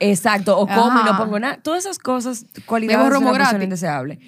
[0.00, 1.58] Exacto, o como y no pongo nada.
[1.62, 4.18] Todas esas cosas, cualidades de una persona indeseable.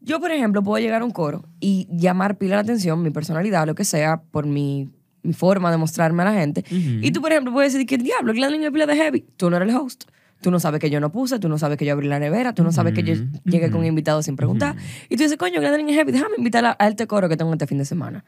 [0.00, 3.66] Yo, por ejemplo, puedo llegar a un coro y llamar pila la atención, mi personalidad,
[3.66, 4.88] lo que sea, por mi,
[5.22, 6.64] mi forma de mostrarme a la gente.
[6.70, 9.26] Y tú, por ejemplo, puedes decir que el diablo, Gladys es pila de heavy.
[9.36, 10.04] Tú no eres el host.
[10.40, 12.54] Tú no sabes que yo no puse, tú no sabes que yo abrí la nevera,
[12.54, 13.14] tú no sabes que yo
[13.44, 14.74] llegué con un invitado sin preguntar.
[15.10, 17.52] Y tú dices, coño, Gladys es heavy, déjame invitar a, a este coro que tengo
[17.52, 18.24] este fin de semana.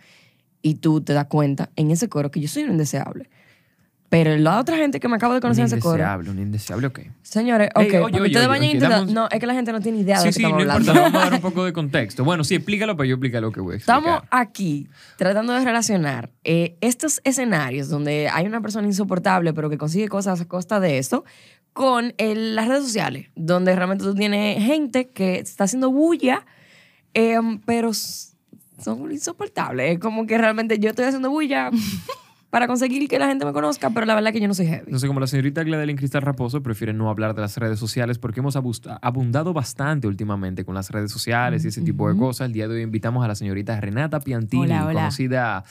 [0.60, 3.30] Y tú te das cuenta en ese coro que yo soy un indeseable.
[4.12, 6.38] Pero la otra gente que me acabo de Un conocer en ese coro, indeseable, un
[6.38, 7.00] indeseable, ok.
[7.22, 9.80] Señores, ok, Ey, oye, ustedes oye, vayan intentando- damos- No, es que la gente no
[9.80, 11.02] tiene idea de Sí, lo sí, que no estamos importa, hablando.
[11.18, 12.22] vamos a dar un poco de contexto.
[12.22, 13.98] Bueno, sí, explícalo, pero yo explico lo que voy a explicar.
[14.02, 14.86] Estamos aquí
[15.16, 20.42] tratando de relacionar eh, estos escenarios donde hay una persona insoportable pero que consigue cosas
[20.42, 21.24] a costa de eso
[21.72, 26.44] con el- las redes sociales, donde realmente tú tienes gente que está haciendo bulla,
[27.14, 29.94] eh, pero son insoportables.
[29.94, 31.70] Es como que realmente yo estoy haciendo bulla
[32.52, 34.66] para conseguir que la gente me conozca, pero la verdad es que yo no soy
[34.66, 34.92] heavy.
[34.92, 38.18] No sé, como la señorita Gladeline Cristal Raposo prefiere no hablar de las redes sociales
[38.18, 42.48] porque hemos abundado bastante últimamente con las redes sociales y ese tipo de cosas.
[42.48, 44.92] El día de hoy invitamos a la señorita Renata Piantini, Hola, hola.
[44.92, 45.64] conocida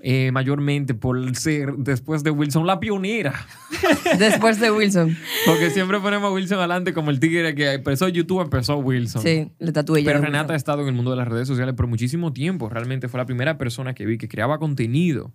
[0.00, 3.34] eh, mayormente por ser, después de Wilson, la pionera.
[4.18, 5.16] Después de Wilson.
[5.46, 9.22] Porque siempre ponemos a Wilson adelante como el tigre que empezó YouTube, empezó Wilson.
[9.22, 11.86] Sí, le tatué Pero Renata ha estado en el mundo de las redes sociales por
[11.86, 12.68] muchísimo tiempo.
[12.68, 15.32] Realmente fue la primera persona que vi que creaba contenido.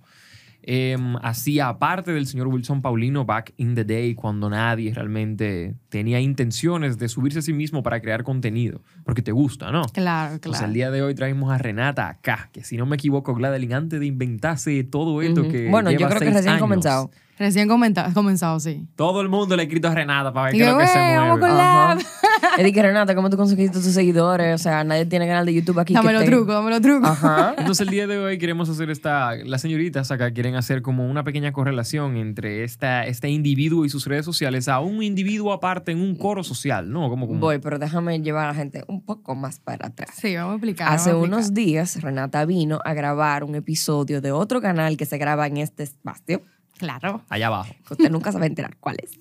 [0.65, 6.21] Em, hacía aparte del señor Wilson Paulino back in the day, cuando nadie realmente tenía
[6.21, 8.81] intenciones de subirse a sí mismo para crear contenido.
[9.03, 9.83] Porque te gusta, ¿no?
[9.93, 10.65] Claro, claro.
[10.65, 13.99] el día de hoy traemos a Renata acá, que si no me equivoco, Gladeline, antes
[13.99, 15.51] de inventarse todo esto Ujú.
[15.51, 15.69] que.
[15.69, 17.11] Bueno, yo lleva creo que seis recién años, comenzado.
[17.43, 18.87] Recién comenta- comenzado, sí.
[18.95, 20.87] Todo el mundo le ha escrito a Renata para ver qué es yo, lo que
[20.87, 21.47] se "Güey, vamos mueve.
[21.49, 21.97] con la- Ajá.
[22.57, 24.53] Es de que Renata, ¿cómo tú conseguiste tus seguidores?
[24.53, 25.93] O sea, nadie tiene canal de YouTube aquí.
[25.93, 27.09] Dame los te- trucos, dame los trucos.
[27.09, 27.55] Ajá.
[27.57, 31.23] Entonces el día de hoy queremos hacer esta, las señoritas acá quieren hacer como una
[31.23, 36.01] pequeña correlación entre esta, este individuo y sus redes sociales a un individuo aparte en
[36.01, 37.09] un coro social, ¿no?
[37.09, 40.11] Como, como Voy, pero déjame llevar a la gente un poco más para atrás.
[40.21, 40.93] Sí, vamos a explicar.
[40.93, 41.65] Hace vamos a unos explicar.
[41.65, 45.83] días, Renata vino a grabar un episodio de otro canal que se graba en este
[45.83, 46.41] espacio,
[46.77, 47.23] Claro.
[47.29, 47.73] allá abajo.
[47.89, 49.11] usted nunca se va a enterar cuál es.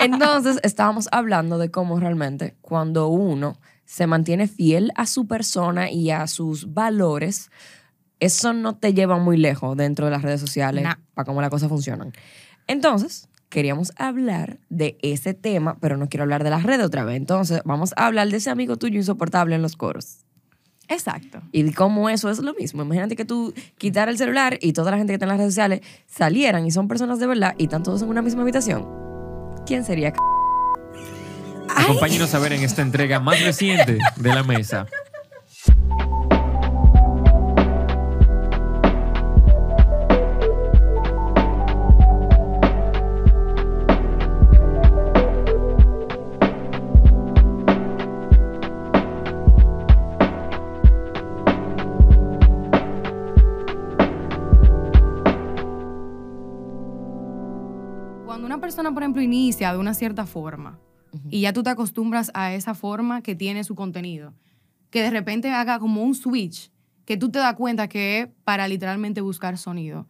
[0.00, 6.10] Entonces, estábamos hablando de cómo realmente cuando uno se mantiene fiel a su persona y
[6.10, 7.50] a sus valores,
[8.20, 10.94] eso no te lleva muy lejos dentro de las redes sociales Nah.
[11.14, 12.12] para cómo las cosas funcionan.
[12.66, 17.16] Entonces, queríamos hablar de ese tema, pero no quiero hablar de las redes otra vez.
[17.16, 20.18] Entonces, vamos a hablar de ese amigo tuyo insoportable en los coros.
[20.90, 21.40] Exacto.
[21.52, 22.82] Y cómo eso es lo mismo.
[22.82, 25.54] Imagínate que tú quitar el celular y toda la gente que está en las redes
[25.54, 28.86] sociales salieran y son personas de verdad y están todos en una misma habitación.
[29.66, 30.10] ¿Quién sería?
[30.10, 30.16] c-?
[31.76, 34.86] Acompáñenos a ver en esta entrega más reciente de la mesa.
[58.80, 60.78] Persona, por ejemplo, inicia de una cierta forma
[61.28, 64.32] y ya tú te acostumbras a esa forma que tiene su contenido,
[64.88, 66.70] que de repente haga como un switch,
[67.04, 70.08] que tú te das cuenta que es para literalmente buscar sonido.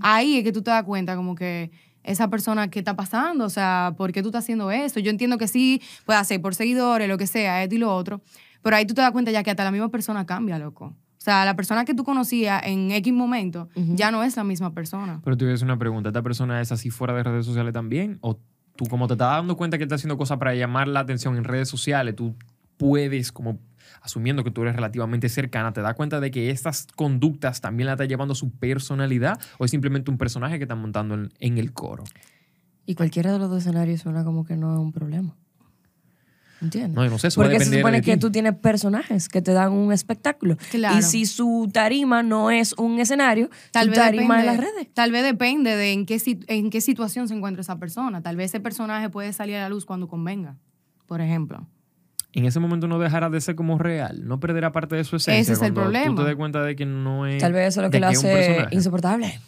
[0.00, 1.72] Ahí es que tú te das cuenta como que
[2.04, 3.44] esa persona, ¿qué está pasando?
[3.44, 5.00] O sea, ¿por qué tú estás haciendo esto?
[5.00, 8.20] Yo entiendo que sí, puede hacer por seguidores, lo que sea, esto y lo otro,
[8.62, 10.94] pero ahí tú te das cuenta ya que hasta la misma persona cambia, loco.
[11.22, 14.74] O sea, la persona que tú conocías en X momento ya no es la misma
[14.74, 15.20] persona.
[15.22, 16.08] Pero te voy a hacer una pregunta.
[16.08, 18.18] ¿Esta persona es así fuera de redes sociales también?
[18.22, 18.40] ¿O
[18.74, 21.44] tú como te estás dando cuenta que está haciendo cosas para llamar la atención en
[21.44, 22.34] redes sociales, tú
[22.76, 23.60] puedes como
[24.00, 27.92] asumiendo que tú eres relativamente cercana, te das cuenta de que estas conductas también la
[27.92, 31.56] está llevando a su personalidad o es simplemente un personaje que están montando en, en
[31.56, 32.02] el coro?
[32.84, 35.36] Y cualquiera de los dos escenarios suena como que no es un problema.
[36.62, 36.94] ¿Entiendes?
[36.94, 38.20] No, yo no sé, eso va a Porque se supone de que ti.
[38.20, 40.56] tú tienes personajes que te dan un espectáculo.
[40.70, 40.96] Claro.
[40.98, 44.72] Y si su tarima no es un escenario, Tal su vez, tarima depende, es las
[44.74, 44.94] redes.
[44.94, 48.22] tal vez depende de en qué, en qué situación se encuentra esa persona.
[48.22, 50.56] Tal vez ese personaje puede salir a la luz cuando convenga,
[51.06, 51.66] por ejemplo.
[52.34, 55.40] En ese momento no dejará de ser como real, no perderá parte de su esencia.
[55.40, 56.06] Ese es el problema.
[56.06, 57.42] Tú te das cuenta de que no es.
[57.42, 59.38] Tal vez eso es lo que lo hace insoportable.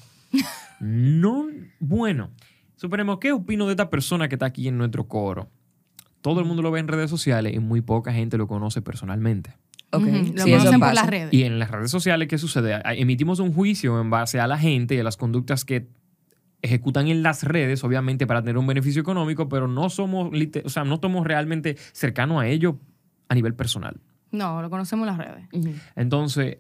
[0.81, 1.46] No,
[1.78, 2.31] bueno,
[2.76, 5.49] suponemos, ¿qué opino de esta persona que está aquí en nuestro coro?
[6.25, 9.59] Todo el mundo lo ve en redes sociales y muy poca gente lo conoce personalmente.
[9.93, 11.35] Ok, Ujú, Lo sí, conocen por las redes.
[11.35, 12.81] Y en las redes sociales, ¿qué sucede?
[12.99, 15.87] Emitimos un juicio en base a la gente y a las conductas que
[16.62, 20.31] ejecutan en las redes, obviamente para tener un beneficio económico, pero no somos,
[20.65, 22.79] o sea, no somos realmente cercanos a ello
[23.29, 24.00] a nivel personal.
[24.31, 25.76] No, lo conocemos en las redes.
[25.94, 26.56] Entonces,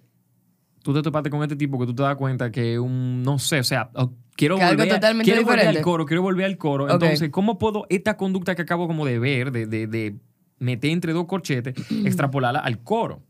[0.84, 3.58] tú te topaste con este tipo que tú te das cuenta que un, no sé,
[3.58, 3.90] o sea,
[4.36, 6.84] quiero Que algo volver, a- totalmente quiero volver al coro, quiero volver al coro.
[6.90, 10.14] Entonces, ¿cómo puedo esta conducta que acabo como de ver, de, de, de
[10.60, 13.22] meter entre dos corchetes, extrapolarla al coro?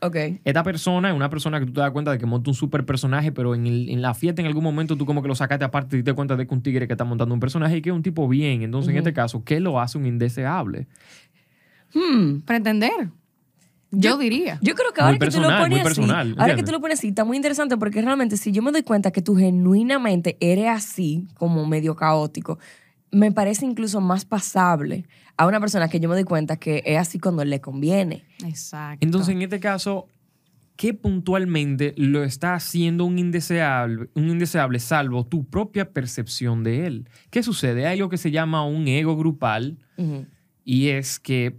[0.00, 0.14] Ok.
[0.44, 2.84] Esta persona es una persona que tú te das cuenta de que monta un super
[2.84, 5.64] personaje, pero en, el- en la fiesta en algún momento tú como que lo sacaste
[5.64, 7.78] aparte y te das cuenta de que es un tigre que está montando un personaje
[7.78, 8.62] y que es un tipo bien.
[8.62, 10.86] Entonces, en este caso, ¿qué lo hace un indeseable?
[11.94, 12.40] Hmm.
[12.44, 13.08] Pretender.
[13.98, 14.58] Yo, diría.
[14.62, 16.80] Yo creo que Muy ahora que tú lo pones personal, así, ahora que tú lo
[16.80, 20.36] pones así, está muy interesante porque realmente si yo me doy cuenta que tú genuinamente
[20.40, 22.58] eres así, como medio caótico,
[23.10, 25.06] me parece incluso más pasable
[25.36, 28.24] a una persona que yo me doy cuenta que es así cuando le conviene.
[28.44, 29.04] Exacto.
[29.04, 30.08] Entonces, en este caso,
[30.76, 37.08] ¿qué puntualmente lo está haciendo un indeseable, un indeseable salvo tu propia percepción de él?
[37.30, 37.86] ¿Qué sucede?
[37.86, 40.26] Hay algo que se llama un ego grupal Ujú.
[40.64, 41.56] y es que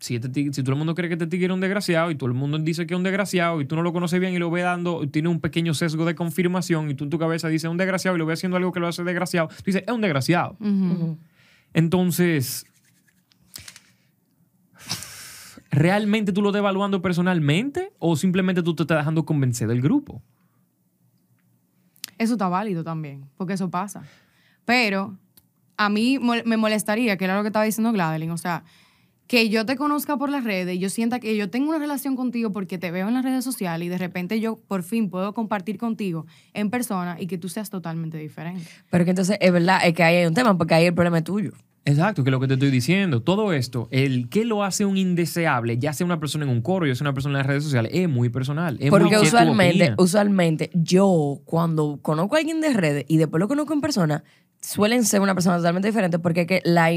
[0.00, 2.28] si, este si todo el mundo cree que este tigre es un desgraciado y todo
[2.28, 4.50] el mundo dice que es un desgraciado y tú no lo conoces bien y lo
[4.50, 7.70] ve dando, tiene un pequeño sesgo de confirmación y tú en tu cabeza dices es
[7.70, 10.00] un desgraciado y lo ve haciendo algo que lo hace desgraciado, tú dices es un
[10.00, 10.56] desgraciado.
[11.74, 12.66] Entonces,
[15.70, 20.22] ¿realmente tú lo estás evaluando personalmente o simplemente tú te estás dejando convencer del grupo?
[22.16, 24.02] Eso está válido también, porque eso pasa.
[24.64, 25.16] Pero
[25.76, 28.64] a mí me molestaría, que era lo que estaba diciendo Gladeline, o sea,
[29.30, 32.16] que yo te conozca por las redes y yo sienta que yo tengo una relación
[32.16, 35.34] contigo porque te veo en las redes sociales y de repente yo por fin puedo
[35.34, 38.66] compartir contigo en persona y que tú seas totalmente diferente.
[38.90, 41.18] Pero que entonces es verdad, es que ahí hay un tema porque ahí el problema
[41.18, 41.52] es tuyo.
[41.84, 43.22] Exacto, que es lo que te estoy diciendo.
[43.22, 46.86] Todo esto, el qué lo hace un indeseable, ya sea una persona en un coro,
[46.86, 48.74] ya sea una persona en las redes sociales, es muy personal.
[48.74, 53.40] Es muy Porque tú usualmente, usualmente yo cuando conozco a alguien de redes y después
[53.40, 54.24] lo conozco en persona,
[54.60, 56.90] suelen ser una persona totalmente diferente porque es que la,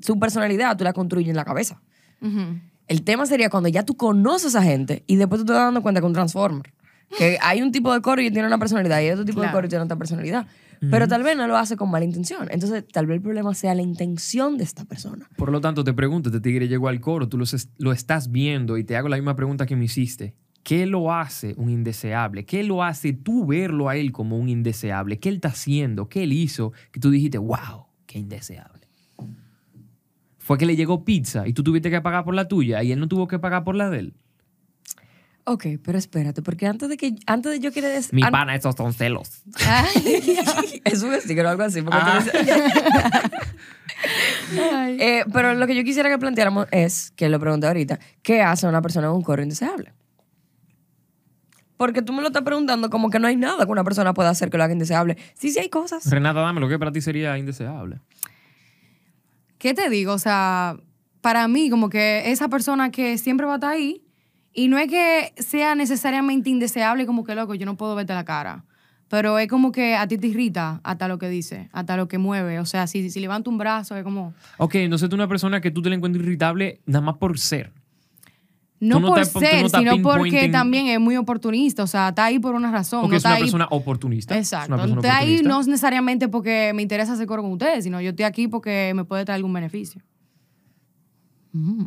[0.00, 1.80] su personalidad tú la construyes en la cabeza.
[2.22, 2.60] Ujú.
[2.86, 5.82] El tema sería cuando ya tú conoces a gente y después tú te vas dando
[5.82, 6.72] cuenta que es un transformer.
[7.18, 9.46] Que hay un tipo de coro y tiene una personalidad y hay otro tipo de
[9.46, 9.56] Claro.
[9.56, 10.46] coro y tiene otra personalidad.
[10.88, 12.48] Pero tal vez no lo hace con mala intención.
[12.50, 15.28] Entonces, tal vez el problema sea la intención de esta persona.
[15.36, 18.30] Por lo tanto, te pregunto, este tigre llegó al coro, tú lo, es- lo estás
[18.30, 20.34] viendo y te hago la misma pregunta que me hiciste.
[20.62, 22.44] ¿Qué lo hace un indeseable?
[22.46, 25.18] ¿Qué lo hace tú verlo a él como un indeseable?
[25.18, 26.08] ¿Qué él está haciendo?
[26.08, 26.72] ¿Qué él hizo?
[26.92, 28.86] Que tú dijiste, wow, qué indeseable.
[30.38, 32.98] Fue que le llegó pizza y tú tuviste que pagar por la tuya y él
[33.00, 34.14] no tuvo que pagar por la de él.
[35.52, 38.14] Ok, pero espérate, porque antes de que antes de yo quería decir...
[38.14, 39.42] Mi an- pana, esos son celos.
[40.84, 41.82] es un sticker o algo así.
[41.90, 42.22] Ah.
[44.52, 48.66] Eh, pero lo que yo quisiera que planteáramos es, que lo pregunté ahorita, ¿qué hace
[48.66, 49.92] una persona en un coro indeseable?
[51.76, 54.30] Porque tú me lo estás preguntando como que no hay nada que una persona pueda
[54.30, 55.18] hacer que lo haga indeseable.
[55.34, 56.08] Sí, sí hay cosas.
[56.08, 58.00] Renata, dame lo que para ti sería indeseable.
[59.58, 60.12] ¿Qué te digo?
[60.14, 60.76] O sea,
[61.20, 64.02] para mí, como que esa persona que siempre va a estar ahí,
[64.52, 68.24] y no es que sea necesariamente indeseable, como que loco, yo no puedo verte la
[68.24, 68.64] cara.
[69.08, 72.18] Pero es como que a ti te irrita hasta lo que dice, hasta lo que
[72.18, 72.60] mueve.
[72.60, 74.34] O sea, si, si levanta un brazo, es como.
[74.58, 77.72] Ok, entonces tú una persona que tú te la encuentras irritable nada más por ser.
[78.78, 81.82] No, no por no ser, sino porque también es muy oportunista.
[81.82, 83.02] O sea, está ahí por una razón.
[83.02, 84.38] Porque no es una ahí- persona oportunista.
[84.38, 84.76] Exacto.
[84.76, 88.10] persona Está ahí no es necesariamente porque me interesa hacer coro con ustedes, sino yo
[88.10, 90.00] estoy aquí porque me puede traer algún beneficio.
[91.52, 91.86] Mm.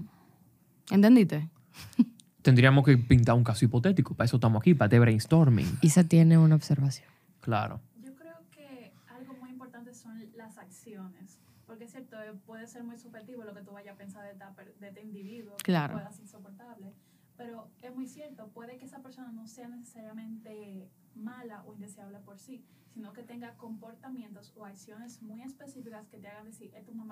[0.91, 1.49] ¿Entendiste?
[2.43, 4.13] Tendríamos que pintar un caso hipotético.
[4.15, 5.79] Para eso estamos aquí, para este brainstorming.
[5.81, 7.07] Isa tiene una observación.
[7.39, 7.79] Claro.
[8.03, 11.39] Yo creo que algo muy importante son las acciones.
[11.65, 14.33] Porque es cierto, eh, puede ser muy subjetivo lo que tú vayas a pensar de,
[14.79, 15.93] de este individuo, que Claro.
[15.93, 16.93] pueda ser insoportable.
[17.37, 22.37] Pero es muy cierto, puede que esa persona no sea necesariamente mala o indeseable por
[22.37, 26.93] sí, sino que tenga comportamientos o acciones muy específicas que te hagan decir, es tu
[26.93, 27.09] mamá.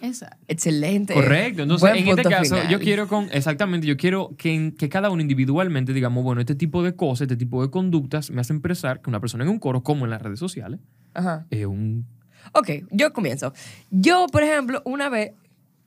[0.00, 0.36] Exacto.
[0.48, 1.14] Excelente.
[1.14, 1.62] Correcto.
[1.62, 2.68] Entonces, Buen en este caso, final.
[2.68, 6.82] yo quiero con, exactamente, yo quiero que, que cada uno individualmente digamos, bueno, este tipo
[6.82, 9.82] de cosas, este tipo de conductas me hacen pensar que una persona en un coro,
[9.82, 10.80] como en las redes sociales,
[11.14, 11.46] Ajá.
[11.50, 12.06] es un...
[12.52, 13.52] Ok, yo comienzo.
[13.90, 15.32] Yo, por ejemplo, una vez.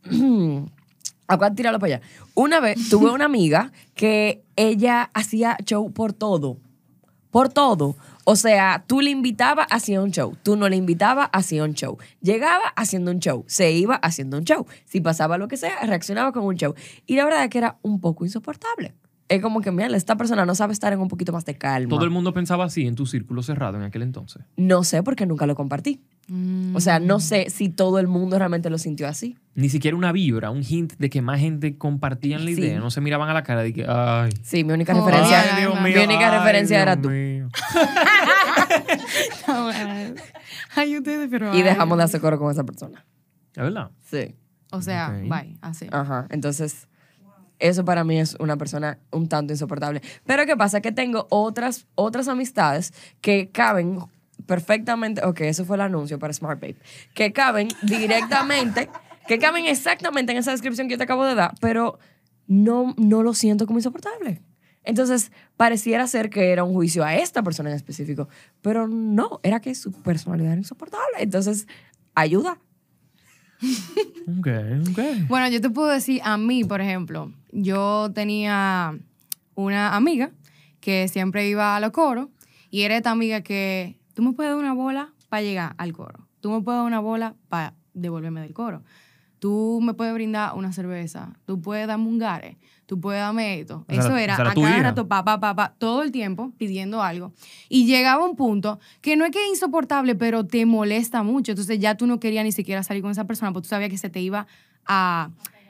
[1.27, 2.05] Acá tirarlo para allá.
[2.33, 6.57] Una vez tuve una amiga que ella hacía show por todo.
[7.31, 7.95] Por todo.
[8.23, 10.35] O sea, tú le invitabas, hacía un show.
[10.43, 11.97] Tú no le invitabas, hacía un show.
[12.21, 13.43] Llegaba haciendo un show.
[13.47, 14.65] Se iba haciendo un show.
[14.85, 16.73] Si pasaba lo que sea, reaccionaba con un show.
[17.07, 18.93] Y la verdad es que era un poco insoportable.
[19.27, 21.87] Es como que, mira, esta persona no sabe estar en un poquito más de calma.
[21.89, 24.41] Todo el mundo pensaba así en tu círculo cerrado en aquel entonces.
[24.57, 26.01] No sé porque nunca lo compartí.
[26.73, 29.37] O sea, no sé si todo el mundo realmente lo sintió así.
[29.55, 32.59] Ni siquiera una vibra, un hint de que más gente compartían la Sí.
[32.61, 32.79] idea.
[32.79, 34.31] No se miraban a la cara de que, ay...
[34.43, 37.09] Sí, mi única Oh, referencia, ay, Dios mi mío, única referencia era tú.
[40.75, 41.53] Ay, ustedes, pero.
[41.55, 43.05] Y dejamos de hacer coro con esa persona.
[43.53, 43.91] ¿Es verdad?
[44.09, 44.35] Sí.
[44.71, 45.29] O sea, Ok.
[45.29, 45.87] bye, así.
[45.91, 46.27] Ajá.
[46.29, 46.87] Entonces,
[47.59, 50.01] eso para mí es una persona un tanto insoportable.
[50.25, 50.81] Pero ¿qué pasa?
[50.81, 53.99] Que tengo otras, otras amistades que caben
[54.45, 56.77] perfectamente, ok, eso fue el anuncio para Smart Babe,
[57.13, 58.89] que caben directamente,
[59.27, 61.99] que caben exactamente en esa descripción que yo te acabo de dar, pero
[62.47, 64.41] no, no lo siento como insoportable.
[64.83, 68.27] Entonces, pareciera ser que era un juicio a esta persona en específico,
[68.61, 71.17] pero no, era que su personalidad era insoportable.
[71.19, 71.67] Entonces,
[72.15, 72.57] ayuda.
[74.39, 74.47] Ok,
[74.89, 74.99] ok.
[75.27, 78.97] Bueno, yo te puedo decir, a mí, por ejemplo, yo tenía
[79.55, 80.31] una amiga
[80.79, 82.29] que siempre iba a los coros
[82.71, 86.27] y era esta amiga que tú me puedes dar una bola para llegar al coro.
[86.39, 88.83] Tú me puedes dar una bola para devolverme del coro.
[89.39, 91.33] Tú me puedes brindar una cerveza.
[91.45, 92.57] Tú puedes darme un gare.
[92.91, 93.85] Tú puedes darme esto.
[93.87, 94.83] Eso era- era a cada hija.
[94.83, 97.31] rato, pa, pa, pa, pa, todo el tiempo pidiendo algo.
[97.69, 101.53] Y llegaba un punto que no es que es insoportable, pero te molesta mucho.
[101.53, 103.97] Entonces ya tú no querías ni siquiera salir con esa persona porque tú sabías que
[103.97, 104.45] se te iba
[104.85, 105.29] a,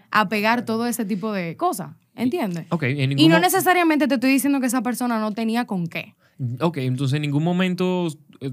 [0.10, 1.92] a pegar todo ese tipo de cosas.
[2.16, 2.66] ¿Entiendes?
[2.70, 6.16] Ok, en Y no necesariamente te estoy diciendo que esa persona no tenía con qué.
[6.60, 8.08] Ok, entonces en ningún momento,
[8.40, 8.52] eh,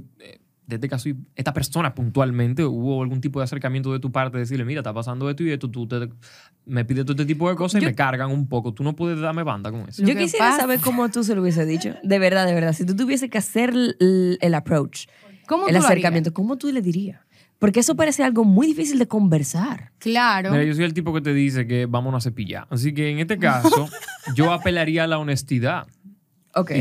[0.69, 4.43] desde que soy esta persona puntualmente, hubo algún tipo de acercamiento de tu parte, de
[4.45, 6.09] decirle, mira, está pasando esto y esto, tú te-
[6.67, 8.73] me pides todo este tipo de cosas y Yo- me cargan un poco.
[8.75, 10.05] Tú no puedes darme banda con eso.
[10.05, 11.95] Yo quisiera pasa- saber cómo tú se lo hubiese dicho.
[12.05, 12.75] De verdad, de verdad.
[12.75, 15.07] Si tú tuviese que hacer el, el approach,
[15.47, 17.21] ¿Cómo el acercamiento, ¿cómo tú le dirías?
[17.59, 19.91] Porque eso parece algo muy difícil de conversar.
[19.99, 20.51] Claro.
[20.53, 22.67] Mira, yo soy el tipo que te dice que vamos a cepillar.
[22.71, 23.89] Así que en este caso,
[24.37, 25.87] yo apelaría a la honestidad.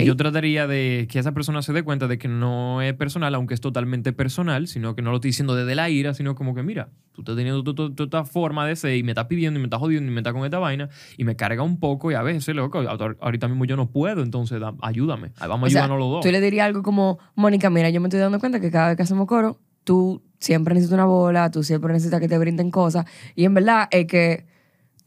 [0.01, 3.36] Y yo trataría de que esa persona se dé cuenta de que no es personal,
[3.36, 6.55] aunque es totalmente personal, sino que no lo estoy diciendo desde la ira, sino como
[6.55, 9.62] que, mira, tú estás teniendo tu- esta forma de ser y me estás pidiendo y
[9.62, 12.15] me estás jodiendo y me estás con esta vaina y me carga un poco y
[12.15, 15.31] a veces, loco, ahor- ahorita mismo yo no puedo, entonces da- ayúdame.
[15.38, 16.21] Ahí Vamos a ayudarnos los dos.
[16.25, 18.97] Tú le dirías algo como, Mónica, mira, yo me estoy dando cuenta que cada vez
[18.97, 23.05] que hacemos coro, tú siempre necesitas una bola, tú siempre necesitas que te brinden cosas.
[23.36, 24.45] Y en verdad es que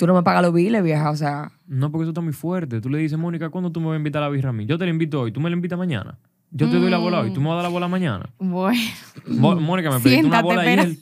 [0.00, 1.11] tú no me pagas los biles, vieja.
[1.11, 2.80] O sea, No, porque eso está muy fuerte.
[2.80, 4.64] Tú le dices, Mónica, ¿cuándo tú me vas a invitar a la birra a mí?
[4.64, 6.16] Yo te la invito hoy, tú me la invitas mañana.
[6.50, 8.30] Yo te doy la bola hoy, tú me vas a dar la bola mañana.
[8.38, 8.80] Bueno.
[9.26, 10.97] Mo- Mónica, me pediste una bola ayer.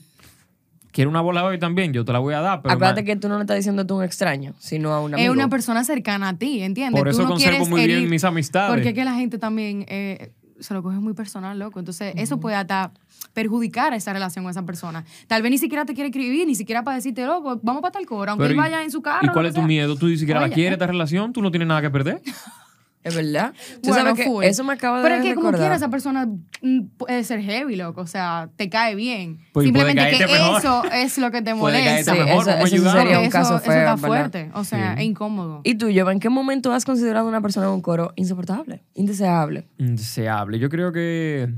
[0.90, 3.28] Quiero una bola hoy también, yo te la voy a dar, pero acuérdate que tú
[3.28, 5.30] no le estás diciendo tú a un extraño, sino a un amigo.
[5.30, 6.98] Es una persona cercana a ti, ¿entiendes?
[7.00, 8.74] por Tú eso no conservo muy bien mis amistades.
[8.74, 11.78] Porque es que la gente también eh, se lo coge muy personal, loco.
[11.78, 12.92] Entonces, eso puede hasta
[13.32, 15.04] perjudicar esa relación con esa persona.
[15.26, 18.06] Tal vez ni siquiera te quiere escribir, ni siquiera para decirte, loco, vamos para tal
[18.06, 19.26] coro, aunque Pero él vaya en su carro.
[19.26, 19.66] ¿Y cuál es tu sea.
[19.66, 19.96] miedo?
[19.96, 20.74] ¿Tú ni siquiera la quieres eh.
[20.74, 21.32] esta relación?
[21.32, 22.22] ¿Tú no tienes nada que perder?
[23.04, 23.54] Es verdad.
[23.82, 26.26] Tú Bueno, sabes que eso me acaba de Pero es que como quiera esa persona
[26.26, 28.00] mm, puede ser heavy, loco.
[28.02, 29.38] O sea, te cae bien.
[29.52, 30.58] Pues, Simplemente que mejor.
[30.58, 32.12] eso es lo que te molesta.
[32.12, 34.06] mejor, eso- eso sería un Eso- caso eso feo, está ¿verdad?
[34.08, 34.50] fuerte.
[34.54, 35.00] O sea, Sí.
[35.02, 35.60] es incómodo.
[35.64, 38.82] ¿Y tú, Jova, en qué momento has considerado a una persona en un coro insoportable,
[38.94, 39.64] indeseable?
[39.78, 40.58] Indeseable.
[40.58, 41.48] Yo creo que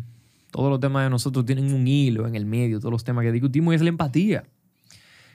[0.52, 3.32] todos los temas de nosotros tienen un hilo en el medio, todos los temas que
[3.32, 4.44] discutimos y es la empatía.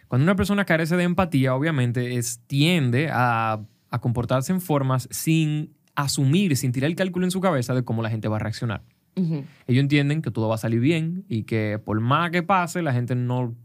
[0.08, 3.60] Cuando una persona carece de empatía, obviamente, es, tiende a,
[3.90, 8.02] a comportarse en formas sin asumir, sin tirar el cálculo en su cabeza de cómo
[8.02, 8.82] la gente va a reaccionar.
[9.16, 12.94] Ellos entienden que todo va a salir bien y que por más que pase, la
[12.94, 13.56] gente no...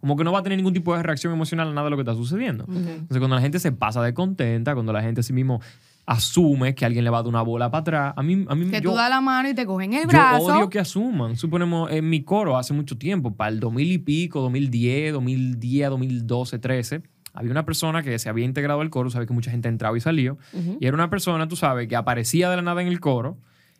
[0.00, 1.96] Como que no va a tener ningún tipo de reacción emocional a nada de lo
[1.96, 2.64] que está sucediendo.
[2.68, 5.60] Entonces, cuando la gente se pasa de contenta, cuando la gente a sí mismo
[6.06, 8.66] asume que alguien le va a dar una bola para atrás, a mí, a mí
[8.68, 10.44] Que yo, tú das la mano y te cogen el yo brazo.
[10.46, 11.36] odio que asuman.
[11.36, 16.58] Suponemos en mi coro hace mucho tiempo, para el 2000 y pico, 2010, 2010, 2012,
[16.58, 17.02] 13,
[17.34, 20.00] había una persona que se había integrado al coro, sabes que mucha gente entraba y
[20.00, 20.38] salió,
[20.80, 23.38] y era una persona, tú sabes, que aparecía de la nada en el coro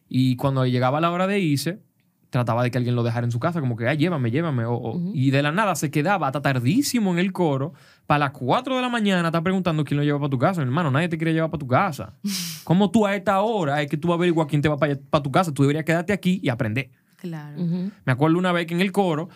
[0.09, 1.81] y cuando llegaba la hora de irse,
[2.31, 4.65] trataba de que alguien lo dejara en su casa, como que, ah, llévame, llévame.
[4.65, 7.75] o- o- Y de la nada se quedaba hasta tardísimo en el coro.
[8.07, 10.63] Para las 4 de la mañana está preguntando quién lo lleva para tu casa.
[10.63, 12.15] Hermano, nadie te quiere llevar para tu casa.
[12.65, 14.97] ¿Cómo tú a esta hora es que tú vas a averiguar quién te va para,
[15.23, 15.53] tu casa?
[15.53, 16.91] Tú deberías quedarte aquí y aprender.
[17.19, 17.59] Claro.
[18.05, 19.29] Me acuerdo una vez que en el coro,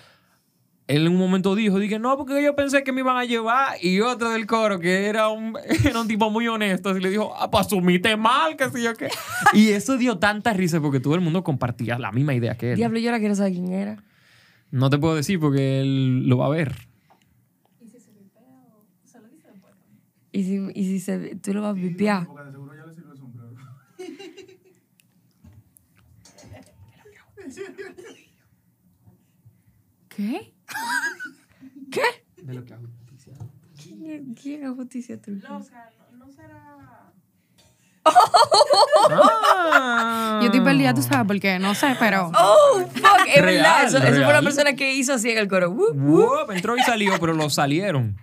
[0.89, 3.77] él en un momento dijo, dije, no, porque yo pensé que me iban a llevar.
[3.83, 7.35] Y otro del coro, que era un, era un tipo muy honesto, así le dijo,
[7.37, 9.09] ah, pues asumiste mal, que sé yo qué.
[9.53, 12.77] Y eso dio tanta risa porque todo el mundo compartía la misma idea que él.
[12.77, 14.03] Diablo, yo ahora quiero saber quién era.
[14.71, 16.77] No te puedo decir porque él lo va a ver.
[17.81, 19.75] Y si se vipea o se lo dice después.
[20.31, 22.27] Y si, y si se, tú lo vas a vipiar.
[22.27, 23.57] Porque de seguro ya le sirve el sombrero.
[30.09, 30.53] ¿Qué?
[31.97, 32.43] ¿Qué?
[32.43, 33.33] De lo que hago justicia.
[33.83, 35.33] ¿Quién, quién es justicia tú?
[35.33, 37.13] Loca, no, no será.
[38.05, 40.39] Ah.
[40.41, 41.59] Yo estoy perdida, tú sabes por qué.
[41.59, 42.31] No sé, pero.
[42.39, 43.85] Oh, fuck, es Real, verdad.
[43.85, 45.71] Eso, eso fue la persona que hizo así en el coro.
[45.71, 45.97] Whoop.
[45.97, 48.17] Wow, entró y salió, pero lo salieron.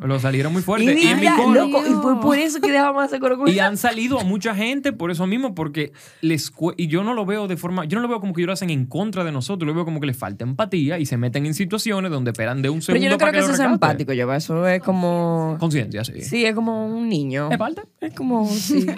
[0.00, 0.84] Lo salieron muy Y fuerte.
[0.84, 1.54] Y, en mi mira, coro.
[1.66, 4.54] loco, y fue por eso que dejamos hacer coro con Y han salido a mucha
[4.54, 8.02] gente por eso mismo, porque les y yo no lo veo de forma, yo no
[8.02, 10.06] lo veo como que ellos lo hacen en contra de nosotros, lo veo como que
[10.06, 13.10] les falta empatía y se meten en situaciones donde esperan de un Pero segundo yo
[13.10, 15.56] no creo que lo eso sea empático, yo eso es como...
[15.58, 16.22] Conciencia, sí.
[16.22, 17.48] Sí, es como un niño.
[17.50, 17.82] ¿Es falta?
[18.00, 18.86] Es como, sí.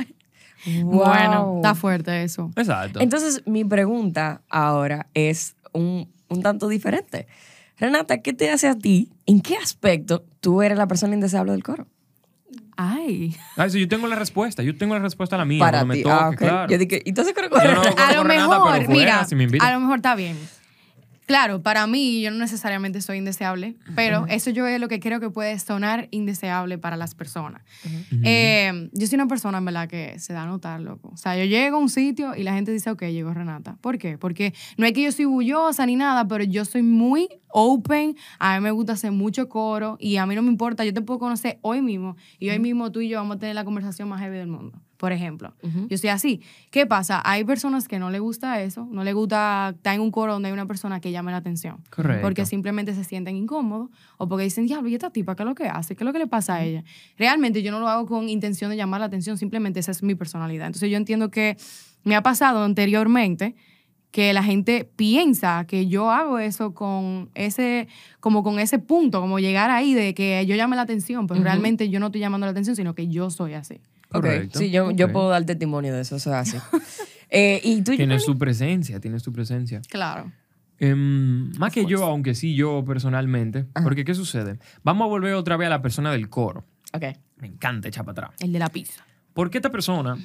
[0.82, 1.56] Bueno, Wow.
[1.56, 2.50] está fuerte eso.
[2.56, 3.00] Exacto.
[3.00, 7.26] Entonces, mi pregunta ahora es un, un tanto diferente.
[7.80, 9.10] Renata, ¿qué te hace a ti?
[9.26, 11.86] ¿En qué aspecto tú eres la persona indeseable del coro?
[12.76, 13.36] Ay.
[13.56, 15.60] Ah, sí, yo tengo la respuesta, yo tengo la respuesta a la mía.
[15.60, 15.98] Para cuando ti.
[15.98, 16.70] me toque, ah, claro.
[16.72, 18.08] Yo dije, ¿y tú haces coro con Yo no- Renata?
[18.08, 19.68] a lo Renata, mejor, mira, si me invitan.
[19.68, 20.36] a lo mejor está bien.
[21.30, 25.20] Claro, para mí yo no necesariamente soy indeseable, pero eso yo es lo que creo
[25.20, 27.62] que puede sonar indeseable para las personas.
[28.24, 31.10] Eh, yo soy una persona, en verdad, que se da a notar, loco.
[31.14, 33.76] O sea, yo llego a un sitio y la gente dice, ok, llegó Renata.
[33.80, 34.18] ¿Por qué?
[34.18, 38.56] Porque no es que yo soy bullosa ni nada, pero yo soy muy open, a
[38.56, 41.20] mí me gusta hacer mucho coro y a mí no me importa, yo te puedo
[41.20, 44.20] conocer hoy mismo y hoy mismo tú y yo vamos a tener la conversación más
[44.20, 44.80] heavy del mundo.
[45.00, 45.54] Por ejemplo,
[45.88, 46.42] yo soy así.
[46.70, 47.22] ¿Qué pasa?
[47.24, 50.48] Hay personas que no les gusta eso, no les gusta estar en un coro donde
[50.48, 51.78] hay una persona que llame la atención.
[51.88, 52.20] Correcto.
[52.20, 53.88] Porque simplemente se sienten incómodos
[54.18, 55.96] o porque dicen, diablo, ¿y esta tipa qué es lo que hace?
[55.96, 56.84] ¿Qué es lo que le pasa a ella?
[57.16, 60.14] Realmente yo no lo hago con intención de llamar la atención, simplemente esa es mi
[60.14, 60.66] personalidad.
[60.66, 61.56] Entonces yo entiendo que
[62.04, 63.56] me ha pasado anteriormente
[64.10, 67.88] que la gente piensa que yo hago eso con ese,
[68.20, 71.88] como con ese punto, como llegar ahí de que yo llame la atención, pero realmente
[71.88, 73.80] yo no estoy llamando la atención, sino que yo soy así.
[74.12, 74.58] Ok, Correcto.
[74.58, 75.12] Sí, yo, yo Ok.
[75.12, 76.56] puedo dar testimonio de eso, eso es así.
[77.32, 79.80] Eh, y tú, Tienes tu presencia, tienes tu presencia.
[79.88, 80.32] Claro.
[80.80, 84.58] Em, más que yo, aunque sí yo personalmente, porque ¿qué sucede?
[84.82, 86.64] Vamos a volver otra vez a la persona del coro.
[86.92, 87.04] Ok.
[87.36, 88.40] Me encanta echar para atrás.
[88.42, 89.04] El de la pizza.
[89.32, 90.16] ¿Por qué esta persona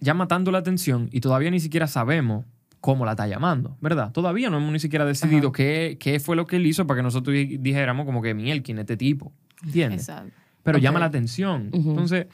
[0.00, 2.44] llama tanto la atención y todavía ni siquiera sabemos
[2.80, 4.10] cómo la está llamando, ¿verdad?
[4.10, 7.02] Todavía no hemos ni siquiera decidido qué, qué fue lo que él hizo para que
[7.04, 9.32] nosotros di- dijéramos como que miel, quién es este tipo,
[9.64, 10.08] ¿entiendes?
[10.08, 10.32] Exacto.
[10.64, 11.70] Pero llama la atención.
[11.72, 12.26] Entonces,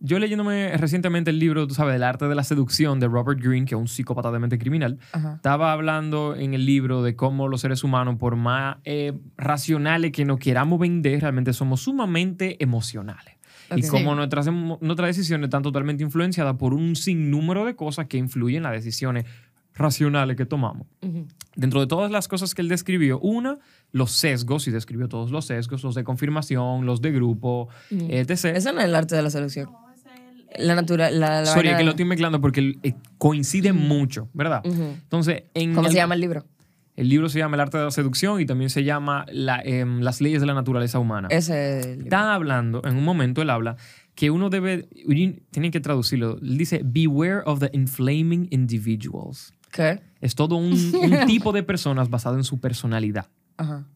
[0.00, 3.66] yo leyéndome recientemente el libro, tú sabes, del arte de la seducción de Robert Greene,
[3.66, 5.34] que es un psicópata de mente criminal, Ajá.
[5.36, 10.24] estaba hablando en el libro de cómo los seres humanos, por más eh, racionales que
[10.24, 13.34] nos queramos vender, realmente somos sumamente emocionales.
[13.74, 13.90] Y Ok.
[13.90, 14.16] cómo Sí.
[14.16, 18.72] nuestras, nuestras decisiones están totalmente influenciadas por un sinnúmero de cosas que influyen en las
[18.72, 19.24] decisiones
[19.74, 20.86] racionales que tomamos.
[21.02, 21.26] Ujú.
[21.54, 23.58] Dentro de todas las cosas que él describió, una,
[23.92, 28.30] los sesgos, y describió todos los sesgos, los de confirmación, los de grupo, etc.
[28.56, 29.68] Eso no es el arte de la seducción.
[30.58, 34.62] La natural, la, la Sorry, vaina que lo estoy mezclando porque eh, coincide mucho, ¿verdad?
[34.64, 34.82] Ujú.
[35.02, 36.44] Entonces, en ¿Cómo el, se llama el libro?
[36.96, 40.00] el libro se llama El arte de la seducción y también se llama la, em,
[40.00, 41.28] Las leyes de la naturaleza humana.
[41.30, 41.92] Ese.
[42.02, 43.76] Está hablando, en un momento él habla,
[44.14, 44.88] que uno debe,
[45.50, 49.52] tienen que traducirlo, él dice, beware of the inflaming individuals.
[49.70, 50.00] ¿Qué?
[50.22, 53.26] Es todo un, un tipo de personas basado en su personalidad.
[53.58, 53.86] Ajá.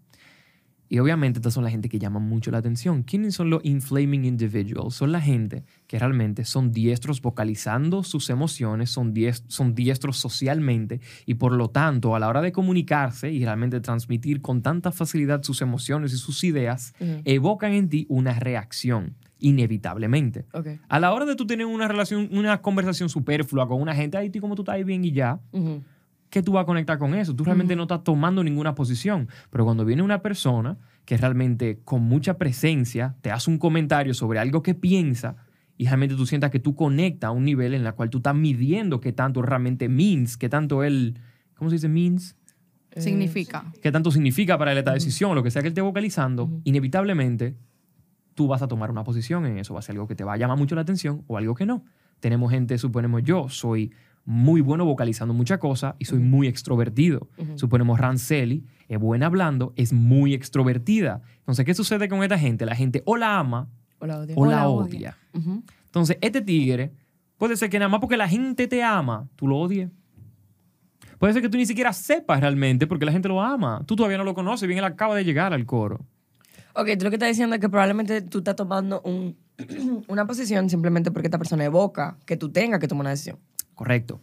[0.92, 3.05] Y obviamente estas son la gente que llama mucho la atención.
[3.05, 4.94] ¿Quiénes son los inflaming individuals?
[4.96, 11.00] Son la gente que realmente son diestros vocalizando sus emociones, son, dies- son diestros socialmente
[11.26, 15.42] y por lo tanto a la hora de comunicarse y realmente transmitir con tanta facilidad
[15.44, 16.92] sus emociones y sus ideas,
[17.24, 20.46] evocan en ti una reacción, inevitablemente.
[20.88, 24.31] A la hora de tú tener una relación, una conversación superflua con una gente, ay,
[24.31, 25.38] tú como tú estás ahí bien y ya.
[26.31, 27.35] ¿Qué tú vas a conectar con eso?
[27.35, 29.29] Tú realmente no estás tomando ninguna posición.
[29.51, 34.38] Pero cuando viene una persona que realmente con mucha presencia te hace un comentario sobre
[34.38, 35.37] algo que piensa
[35.77, 38.35] y realmente tú sientas que tú conectas a un nivel en el cual tú estás
[38.35, 41.19] midiendo qué tanto realmente means, qué tanto él,
[41.55, 42.37] ¿cómo se dice means?
[42.97, 43.73] Significa.
[43.81, 47.57] qué tanto significa para él esta decisión, lo que sea que él esté vocalizando, inevitablemente
[48.35, 49.75] tú vas a tomar una posición en eso.
[49.75, 51.66] Va a ser algo que te va a llamar mucho la atención o algo que
[51.66, 51.85] no.
[52.21, 53.93] Tenemos gente, suponemos yo, soy
[54.24, 57.28] muy bueno vocalizando muchas cosas y soy muy extrovertido.
[57.56, 61.22] Suponemos Ranceli es buena hablando, es muy extrovertida.
[61.38, 62.66] Entonces, ¿qué sucede con esta gente?
[62.66, 64.35] La gente o la ama O la odio.
[64.37, 64.87] o la la odia.
[64.98, 65.16] odia.
[65.35, 65.62] Ujú.
[65.87, 66.92] Entonces, este tigre
[67.38, 69.88] puede ser que nada más porque la gente te ama, tú lo odies.
[71.18, 73.83] Puede ser que tú ni siquiera sepas realmente porque la gente lo ama.
[73.87, 76.00] Tú todavía no lo conoces, bien él acaba de llegar al coro.
[76.74, 79.37] Ok, tú lo que estás diciendo es que probablemente tú estás tomando un-
[80.09, 83.38] una posición simplemente porque esta persona evoca que tú tengas que tomar una decisión.
[83.81, 84.21] Correcto.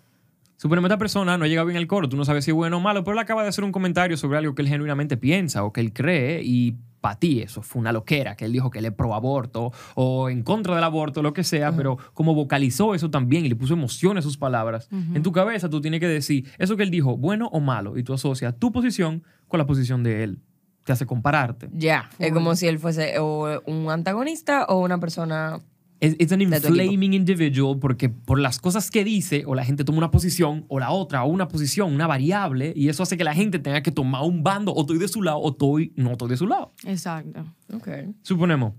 [0.55, 2.77] Suponemos esta persona no ha llegado bien al coro, tú no sabes si es bueno
[2.77, 5.63] o malo, pero él acaba de hacer un comentario sobre algo que él genuinamente piensa
[5.63, 8.77] o que él cree y para ti eso fue una loquera, que él dijo que
[8.77, 12.93] él es pro aborto o en contra del aborto, lo que sea, pero como vocalizó
[12.93, 16.07] eso también y le puso emoción a sus palabras, en tu cabeza tú tienes que
[16.07, 19.65] decir eso que él dijo, bueno o malo, y tú asocias tu posición con la
[19.65, 20.39] posición de él.
[20.83, 21.67] Te hace compararte.
[21.73, 22.11] Ya.
[22.19, 25.61] Es como si él fuese o un antagonista o una persona.
[25.99, 26.55] Es equipo.
[26.55, 30.79] inflaming individual porque por las cosas que dice o la gente toma una posición o
[30.79, 33.91] la otra o una posición, una variable y eso hace que la gente tenga que
[33.91, 36.73] tomar un bando o estoy de su lado o estoy, no estoy de su lado.
[36.85, 37.45] Exacto.
[37.73, 37.87] Ok.
[38.21, 38.73] Suponemos,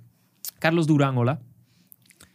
[0.59, 1.41] Carlos Durán, hola.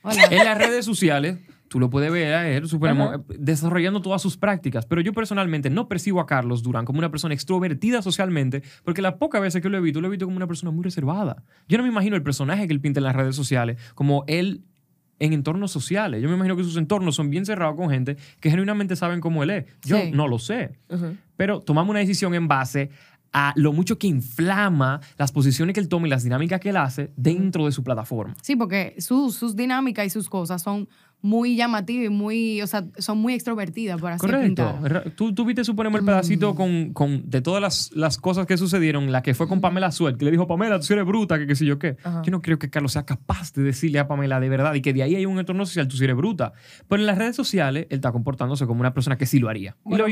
[0.01, 0.25] Hola.
[0.31, 1.39] En las redes sociales,
[1.73, 4.85] tú lo puedes ver a él, suponemos, eh, desarrollando todas sus prácticas.
[4.85, 9.13] Pero yo personalmente no percibo a Carlos Durán como una persona extrovertida socialmente, porque las
[9.13, 11.43] pocas veces que lo he visto, lo he visto como una persona muy reservada.
[11.67, 14.65] Yo no me imagino el personaje que él pinta en las redes sociales como él
[15.25, 16.21] en entornos sociales.
[16.21, 19.43] Yo me imagino que sus entornos son bien cerrados con gente que genuinamente saben cómo
[19.43, 19.65] él es.
[19.83, 20.11] Yo Sí.
[20.11, 20.73] no lo sé.
[21.37, 22.89] Pero tomamos una decisión en base
[23.31, 26.77] a lo mucho que inflama las posiciones que él toma y las dinámicas que él
[26.77, 28.35] hace dentro de su plataforma.
[28.41, 30.87] Sí, porque sus, sus dinámicas y sus cosas son
[31.25, 34.75] muy llamativas y muy, o sea, son muy extrovertidas, por así Correcto.
[35.15, 39.09] Tú, tú viste, suponemos, el pedacito con, con- de todas las, las cosas que sucedieron,
[39.09, 41.55] la que fue con Pamela Suet, que le dijo, Pamela, tú eres bruta, que qué
[41.55, 41.95] sé yo qué.
[42.03, 42.21] Ajá.
[42.25, 44.91] Yo no creo que Carlos sea capaz de decirle a Pamela de verdad y que
[44.91, 46.51] de ahí hay un entorno social, tú eres bruta.
[46.89, 49.77] Pero en las redes sociales, él está comportándose como una persona que sí lo haría.
[49.89, 50.05] y lo.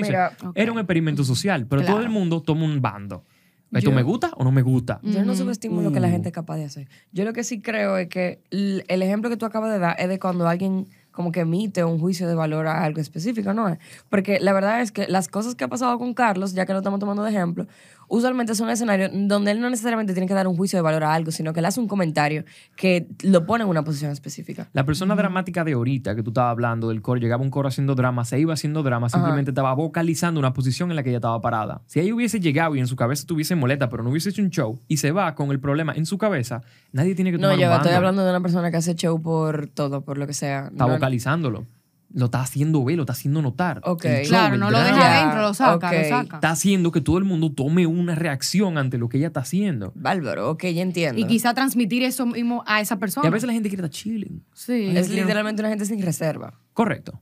[0.55, 1.97] Era un experimento social, pero Claro.
[1.97, 3.25] todo el mundo toma un bando.
[3.73, 4.99] ¿Esto Yo- me gusta o no me gusta?
[5.01, 6.11] Yo no subestimo lo que la Uh.
[6.11, 6.89] gente es capaz de hacer.
[7.13, 10.09] Yo lo que sí creo es que el ejemplo que tú acabas de dar es
[10.09, 13.77] de cuando alguien como que emite un juicio de valor a algo específico, ¿no?
[14.09, 16.79] Porque la verdad es que las cosas que ha pasado con Carlos, ya que lo
[16.79, 17.67] estamos tomando de ejemplo,
[18.11, 21.13] usualmente son escenarios donde él no necesariamente tiene que dar un juicio de valor a
[21.13, 22.43] algo, sino que él hace un comentario
[22.75, 24.69] que lo pone en una posición específica.
[24.73, 27.95] La persona dramática de ahorita que tú estabas hablando del coro, llegaba un coro haciendo
[27.95, 31.39] drama, se iba haciendo drama, simplemente estaba vocalizando una posición en la que ella estaba
[31.41, 31.81] parada.
[31.87, 34.49] Si ella hubiese llegado y en su cabeza estuviese molesta, pero no hubiese hecho un
[34.49, 37.57] show y se va con el problema en su cabeza, nadie tiene que No, tomar
[37.59, 37.83] yo un bando.
[37.85, 40.67] estoy hablando de una persona que hace show por todo, por lo que sea.
[40.71, 41.65] Está No- vocalizándolo.
[42.13, 43.79] Lo está haciendo ver, lo está haciendo notar.
[43.85, 44.03] Ok.
[44.05, 45.93] El show, Claro, el no lo deja adentro, lo saca, ok.
[45.97, 46.35] lo saca.
[46.37, 49.93] Está haciendo que todo el mundo tome una reacción ante lo que ella está haciendo.
[49.95, 51.21] Bárbaro, ok, ya entiendo.
[51.21, 53.25] Y quizá transmitir eso mismo a esa persona.
[53.25, 54.43] Y a veces la gente quiere estar chilling.
[54.53, 54.91] Sí.
[54.95, 56.59] es literalmente una gente sin reserva.
[56.73, 57.21] Correcto.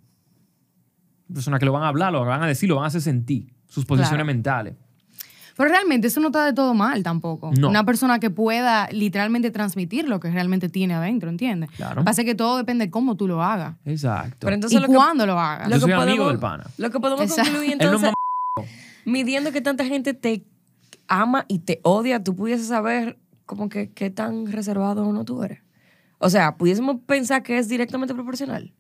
[1.32, 3.54] Personas que lo van a hablar, lo van a decir, lo van a hacer sentir.
[3.67, 4.25] Sus posiciones Claro.
[4.25, 4.75] mentales.
[5.60, 7.52] Pero realmente eso no está de todo mal tampoco.
[7.60, 7.67] No.
[7.67, 11.69] Una persona que pueda literalmente transmitir lo que realmente tiene adentro, ¿entiendes?
[11.72, 12.06] Claro.
[12.06, 13.76] Pasa que todo depende de cómo tú lo hagas.
[13.84, 14.38] Exacto.
[14.39, 15.67] Pero entonces y lo que- cuándo lo hagas.
[15.69, 16.63] Yo soy amigo del pana.
[16.78, 17.52] Lo que podemos Exacto.
[17.52, 18.13] concluir no entonces,
[19.04, 20.45] midiendo que tanta gente te
[21.10, 25.43] ama y te odia, tú pudieses saber como que qué tan reservado o no tú
[25.43, 25.60] eres.
[26.19, 28.72] O sea, pudiésemos pensar que es directamente proporcional.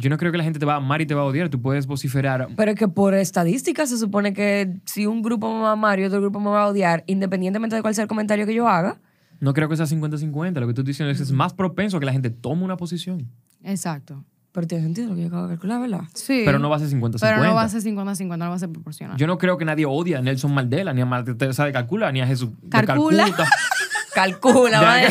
[0.00, 1.48] Yo no creo que la gente te va a amar y te va a odiar.
[1.48, 2.46] Tú puedes vociferar.
[2.56, 6.04] Pero que por estadística se supone que si un grupo me va a amar y
[6.04, 9.00] otro grupo me va a odiar, independientemente de cuál sea el comentario que yo haga,
[9.40, 10.60] No creo que sea 50-50.
[10.60, 12.62] Lo que tú estás diciendo es que es más propenso a que la gente tome
[12.64, 13.28] una posición.
[13.64, 14.24] Exacto.
[14.52, 16.00] pero tiene sentido lo que yo acabo de calcular, ¿verdad?
[16.14, 16.42] Sí.
[16.44, 17.18] Pero no va a ser 50-50.
[17.20, 19.16] Pero no va a ser 50-50, no va a ser proporcional.
[19.16, 22.10] Yo no creo que nadie odia a Nelson Mandela, ni a Madre Teresa de Calcula,
[22.12, 23.24] ni a Jesús de Calcula.
[23.24, 23.48] Calcuta.
[24.18, 25.06] Calcula, madre,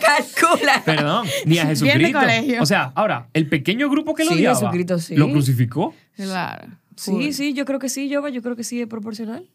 [0.00, 0.82] calcula.
[0.84, 2.18] Perdón, ni a Jesucristo.
[2.18, 2.62] colegio.
[2.62, 5.14] O sea, ahora, el pequeño grupo que lo Sí, odiaba, Jesucristo sí.
[5.16, 5.94] lo crucificó.
[6.16, 6.66] Claro.
[6.96, 9.46] Sí, sí, yo creo que sí, yo, yo creo que sí es proporcional.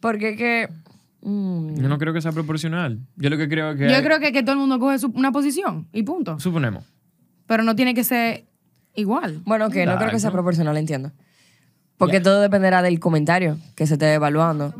[0.00, 0.68] Porque es que...
[1.20, 2.98] mm, Yo no creo que sea proporcional.
[3.16, 3.90] Yo lo que creo es que...
[3.92, 6.40] Yo creo que, que todo el mundo coge su- una posición y punto.
[6.40, 6.84] Suponemos.
[7.46, 8.44] Pero no tiene que ser
[8.94, 9.40] igual.
[9.44, 11.12] Bueno, que no creo que sea proporcional, entiendo.
[11.98, 14.74] Porque todo dependerá del comentario que se esté evaluando.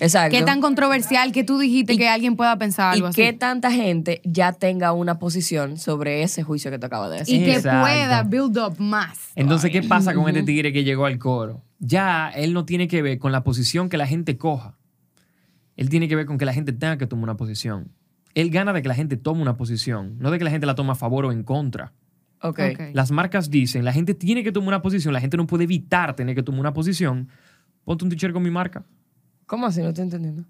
[0.00, 0.36] Exacto.
[0.36, 3.22] ¿Qué tan controversial que tú dijiste que alguien pueda pensar y algo así?
[3.22, 7.42] qué tanta gente ya tenga una posición sobre ese juicio que te acabo de decir.
[7.42, 7.80] Y que Exacto.
[7.82, 9.32] pueda build up más.
[9.36, 11.62] Entonces, ¿qué pasa con este tigre que llegó al coro?
[11.78, 14.76] Ya él no tiene que ver con la posición que la gente coja.
[15.76, 17.92] Él tiene que ver con que la gente tenga que tomar una posición.
[18.34, 20.74] Él gana de que la gente tome una posición, no de que la gente la
[20.74, 21.92] tome a favor o en contra.
[22.42, 22.60] Ok.
[22.72, 22.80] Ok.
[22.92, 26.14] Las marcas dicen, la gente tiene que tomar una posición, la gente no puede evitar
[26.14, 27.28] tener que tomar una posición.
[27.84, 28.84] Ponte un t-shirt con mi marca.
[29.46, 29.80] ¿Cómo así?
[29.82, 30.44] No estoy entendiendo.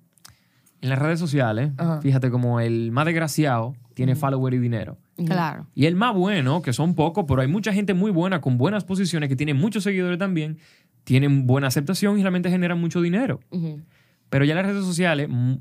[0.80, 2.00] En las redes sociales, Ajá.
[2.02, 4.98] fíjate como el más desgraciado tiene follower y dinero.
[5.24, 5.66] Claro.
[5.74, 8.84] Y el más bueno, que son pocos, pero hay mucha gente muy buena con buenas
[8.84, 10.58] posiciones que tienen muchos seguidores también,
[11.04, 13.40] tienen buena aceptación y realmente generan mucho dinero.
[13.50, 13.80] Ujú.
[14.28, 15.54] Pero ya las redes sociales, mm,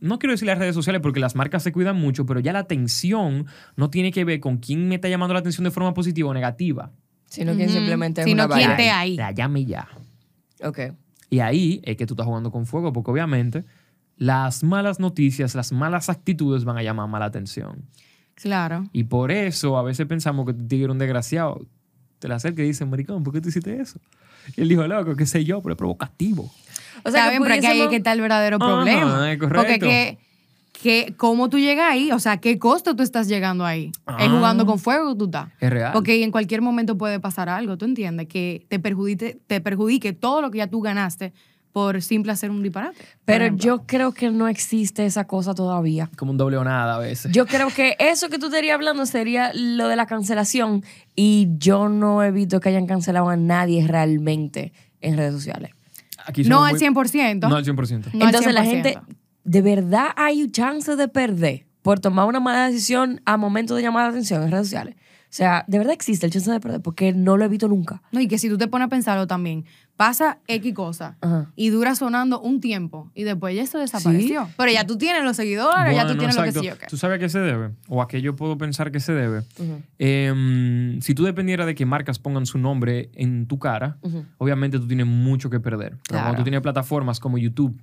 [0.00, 2.60] no quiero decir las redes sociales porque las marcas se cuidan mucho, pero ya la
[2.60, 3.46] atención
[3.76, 6.34] no tiene que ver con quién me está llamando la atención de forma positiva o
[6.34, 6.90] negativa.
[7.26, 7.72] Sino que Ujú.
[7.74, 8.76] simplemente es Sino una quién vaina.
[8.82, 9.16] te ahí.
[9.16, 9.86] La llame ya.
[10.64, 10.78] Ok.
[11.30, 13.64] Y ahí es que tú estás jugando con fuego, porque obviamente
[14.16, 17.84] las malas noticias, las malas actitudes van a llamar mala atención.
[18.34, 18.84] Claro.
[18.92, 21.66] Y por eso a veces pensamos que tu tigre es un desgraciado.
[22.18, 23.98] Te la acerca y dice, maricón, ¿por qué tú hiciste eso?
[24.56, 26.42] Y él dijo, loco, qué sé yo, pero es provocativo.
[27.04, 28.66] O Está sea, bien, que pero aquí ahí es pudiésemos- que está el verdadero Ajá,
[28.66, 29.32] problema.
[29.32, 29.62] es correcto.
[29.62, 30.18] Porque que,
[30.82, 32.10] que, ¿cómo tú llegas ahí?
[32.12, 33.86] O sea, ¿qué costo tú estás llegando ahí?
[33.88, 34.28] Es Ah.
[34.30, 35.48] jugando con fuego que tú estás.
[35.60, 35.92] Es real.
[35.92, 38.26] Porque en cualquier momento puede pasar algo, ¿tú entiendes?
[38.28, 41.32] Que te perjudique, te perjudique todo lo que ya tú ganaste
[41.72, 42.96] por simple hacer un disparate.
[43.24, 46.10] Pero yo creo que no existe esa cosa todavía.
[46.16, 47.30] Como un doble o nada a veces.
[47.32, 50.82] Yo creo que eso que tú estarías hablando sería lo de la cancelación
[51.14, 55.70] y yo no he visto que hayan cancelado a nadie realmente en redes sociales.
[56.26, 57.48] Aquí No al muy- 100%.
[57.48, 58.10] No al 100%.
[58.14, 58.66] No al Entonces la 100%.
[58.70, 58.98] gente
[59.50, 64.04] ¿de verdad hay chance de perder por tomar una mala decisión a momento de llamar
[64.04, 64.94] la atención en redes sociales?
[64.96, 66.80] O sea, ¿de verdad existe el chance de perder?
[66.82, 68.02] Porque no lo evito nunca.
[68.12, 69.64] No, y que si tú te pones a pensarlo también,
[69.96, 71.50] pasa X cosa Ajá.
[71.56, 74.48] y dura sonando un tiempo y después ya eso desapareció.
[74.56, 76.70] Pero ya tú tienes los seguidores, ya tú Bueno, tienes lo que exacto.
[76.72, 76.86] sí qué.
[76.88, 77.70] ¿Tú sabes a qué se debe?
[77.88, 79.42] ¿O a qué yo puedo pensar que se debe?
[79.98, 83.98] Em, si tú dependieras de que marcas pongan su nombre en tu cara,
[84.38, 85.90] obviamente tú tienes mucho que perder.
[85.90, 86.24] Pero Claro.
[86.24, 87.78] cuando tú tienes plataformas como YouTube,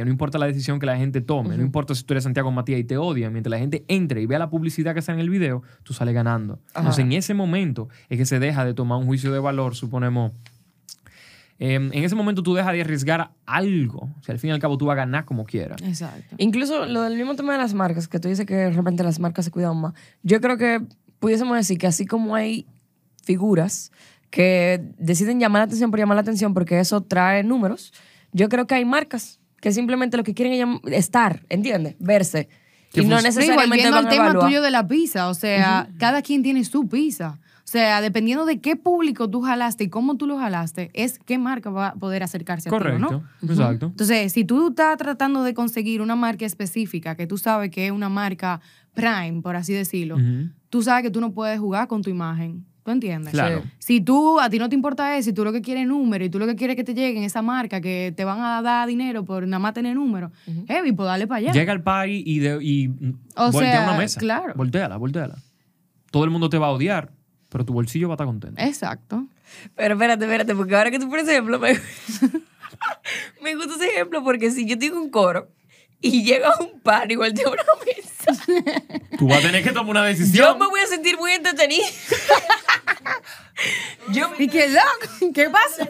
[0.00, 2.50] que no importa la decisión que la gente tome, no importa si tú eres Santiago
[2.50, 5.20] Matías y te odian, mientras la gente entre y vea la publicidad que está en
[5.20, 6.58] el video, tú sales ganando.
[6.74, 10.32] Entonces, en ese momento es que se deja de tomar un juicio de valor, suponemos.
[11.58, 14.08] Em, en ese momento tú dejas de arriesgar algo.
[14.18, 15.82] O sea, al fin y al cabo tú vas a ganar como quieras.
[15.82, 16.34] Exacto.
[16.38, 19.20] Incluso lo del mismo tema de las marcas, que tú dices que de repente las
[19.20, 19.92] marcas se cuidan más.
[20.22, 20.80] Yo creo que
[21.18, 22.66] pudiésemos decir que así como hay
[23.22, 23.92] figuras
[24.30, 27.92] que deciden llamar la atención por llamar la atención porque eso trae números,
[28.32, 31.96] yo creo que hay marcas que simplemente lo que quieren es estar, ¿entiendes?
[31.98, 32.48] Verse.
[32.92, 34.46] Y no necesariamente van al a tema evaluar.
[34.46, 37.38] tuyo de la pizza, o sea, cada quien tiene su pizza.
[37.58, 41.38] O sea, dependiendo de qué público tú jalaste y cómo tú lo jalaste, es qué
[41.38, 42.98] marca va a poder acercarse a ti, Correcto.
[42.98, 43.48] ¿no?
[43.48, 43.86] Exacto.
[43.86, 47.92] Entonces, si tú estás tratando de conseguir una marca específica, que tú sabes que es
[47.92, 48.60] una marca
[48.92, 50.16] prime, por así decirlo,
[50.68, 52.66] tú sabes que tú no puedes jugar con tu imagen.
[52.84, 53.32] ¿Tú entiendes?
[53.32, 53.62] Claro.
[53.78, 56.24] Si tú, a ti no te importa eso, y tú lo que quieres es número,
[56.24, 58.62] y tú lo que quieres es que te lleguen esa marca, que te van a
[58.62, 60.32] dar dinero por nada más tener número,
[60.66, 61.52] heavy, pues dale para allá.
[61.52, 62.88] Llega al party y, de, y
[63.36, 64.18] O voltea sea, una mesa.
[64.18, 64.54] claro.
[64.56, 65.36] Volteala, volteala.
[66.10, 67.10] Todo el mundo te va a odiar,
[67.50, 68.60] pero tu bolsillo va a estar contento.
[68.62, 69.26] Exacto.
[69.76, 71.74] Pero espérate, espérate, porque ahora que tú pones ejemplo, me,
[73.42, 75.48] me gusta ese ejemplo porque si yo digo un coro
[76.00, 78.09] y llega un par igual de una mesa,
[79.18, 80.58] Tú vas a tener que tomar una yo decisión.
[80.58, 81.86] me voy a sentir muy entretenida.
[84.12, 85.32] yo, ¿Y qué loco?
[85.34, 85.88] ¿Qué pasa?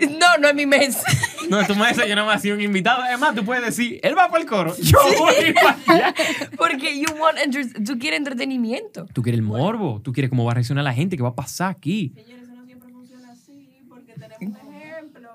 [0.00, 1.02] Es no, no es mi mesa.
[1.48, 3.02] No, tu mesa yo no me ha sido un invitado.
[3.02, 4.76] Además, tú puedes decir, él va para el coro.
[4.78, 6.14] Yo voy para allá.
[6.58, 9.06] Porque you want enter- tú quieres entretenimiento.
[9.12, 10.00] Tú quieres el morbo.
[10.02, 12.12] Tú quieres cómo va a reaccionar la gente, qué va a pasar aquí.
[12.16, 15.30] Señores, eso no siempre funciona así porque tenemos un ejemplo.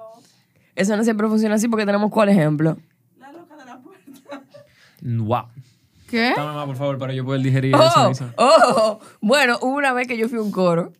[0.76, 2.78] Eso no siempre funciona así porque tenemos cuál ejemplo.
[3.18, 4.44] La loca de la puerta.
[5.02, 5.46] Wow.
[6.12, 6.34] ¿Qué?
[6.36, 7.91] Dame más, por favor, para yo poder digerir eso.
[7.95, 8.34] Oh, Lisa.
[8.38, 10.91] oh, bueno, hubo una vez que yo fui a un coro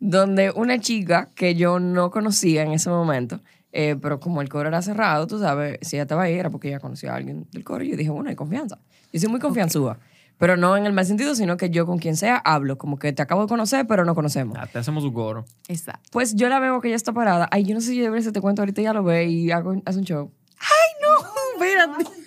[0.00, 3.40] donde una chica que yo no conocía en ese momento,
[3.72, 6.68] eh, pero como el coro era cerrado, tú sabes, si ella estaba ahí era porque
[6.68, 8.78] ella conocía a alguien del coro y yo dije, bueno, hay confianza.
[9.12, 9.98] Yo soy muy confianzuda,
[10.36, 13.12] pero no en el mal sentido, sino que yo con quien sea hablo, como que
[13.12, 14.58] te acabo de conocer, pero no conocemos.
[14.60, 15.44] Ah, te hacemos su coro.
[15.68, 16.08] Exacto.
[16.10, 17.48] Pues yo la veo que ella está parada.
[17.52, 19.80] Ay, yo no sé si yo debería te cuento ahorita, ya lo ve y hago,
[19.84, 20.32] hace un show.
[21.54, 22.25] Espérate.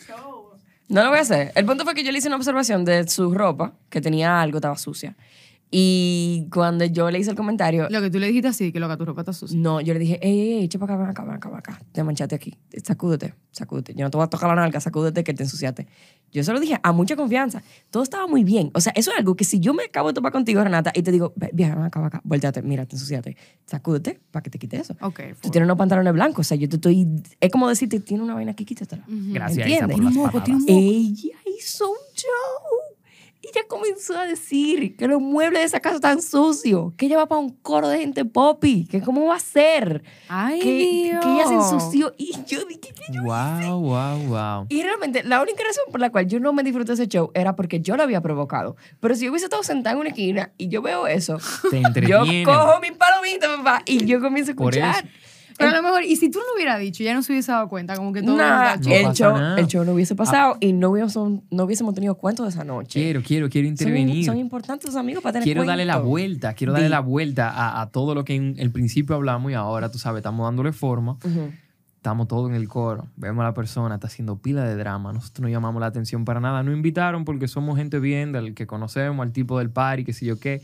[0.90, 1.52] No lo voy a hacer.
[1.56, 4.58] El punto fue que yo le hice una observación de su ropa, que tenía algo,
[4.58, 5.16] estaba sucia.
[5.72, 8.90] Y cuando yo le hice el comentario, Lo que tú le dijiste así, que lo
[8.90, 9.58] que tu ropa está sucia.
[9.60, 11.58] no, yo le dije, ey, ey, ey, echa para acá, ven acá, ven acá, ven
[11.60, 11.80] acá.
[11.92, 12.58] Te manchaste aquí.
[12.84, 13.94] Sacúdete, sacúdete.
[13.94, 15.88] Yo no te voy a tocar la nalga, sacúdete que te ensuciaste.
[16.32, 17.62] Yo se lo dije a mucha confianza.
[17.92, 18.72] Todo estaba muy bien.
[18.74, 21.04] O sea, eso es algo que si yo me acabo de topar contigo, Renata, y
[21.04, 23.38] te digo, "Ve, vieja, ven acá, ven acá, volteate, mira, te ensuciaste.
[23.66, 24.96] Sacúdete para que te quite eso.
[25.02, 25.52] Ok, Tú full.
[25.52, 26.48] tienes unos pantalones blancos.
[26.48, 27.08] O sea, yo te estoy.
[27.40, 29.04] Es como decirte, tiene una vaina aquí, quítatela.
[29.08, 30.42] Gracias, Isa, por las moco.
[30.68, 32.79] Ella hizo un show.
[33.52, 37.28] Ella comenzó a decir que los muebles de esa casa están sucios, que ella va
[37.28, 41.26] para un coro de gente poppy, que cómo va a ser, Ay, que, Dios.
[41.26, 42.14] que ella se ensució.
[42.18, 43.24] Y yo dije que yo...
[43.24, 44.66] Wow, wow, wow.
[44.70, 47.56] Y realmente la única razón por la cual yo no me disfruté ese show era
[47.56, 48.76] porque yo lo había provocado.
[49.00, 51.38] Pero si yo hubiese estado sentada en una esquina y yo veo eso,
[51.72, 55.06] Te yo cojo mi palomita, papá, y yo comienzo a Por escuchar.
[55.60, 57.52] Pero a lo mejor, y si tú no lo hubieras dicho, ya no se hubiese
[57.52, 59.56] dado cuenta, como que todo Nah, No el, pasa show, nada.
[59.56, 59.60] Ah.
[59.60, 63.00] el show no hubiese pasado y no hubiésemos, no hubiésemos tenido cuentos de esa noche.
[63.00, 64.26] Quiero, quiero, quiero Son, intervenir.
[64.26, 66.10] son importantes los amigos para tener quiero darle la cuentos.
[66.10, 69.56] vuelta, quiero darle la vuelta a, a todo lo que en el principio hablamos y
[69.56, 71.18] ahora, tú sabes, estamos dándole forma.
[71.24, 71.52] Ujú.
[71.98, 73.08] Estamos todos en el coro.
[73.18, 75.12] Vemos a la persona, está haciendo pila de drama.
[75.12, 76.64] Nosotros no llamamos la atención para nada.
[76.64, 80.26] No invitaron porque somos gente bien, del que conocemos, al tipo del party, qué sé
[80.26, 80.62] yo qué.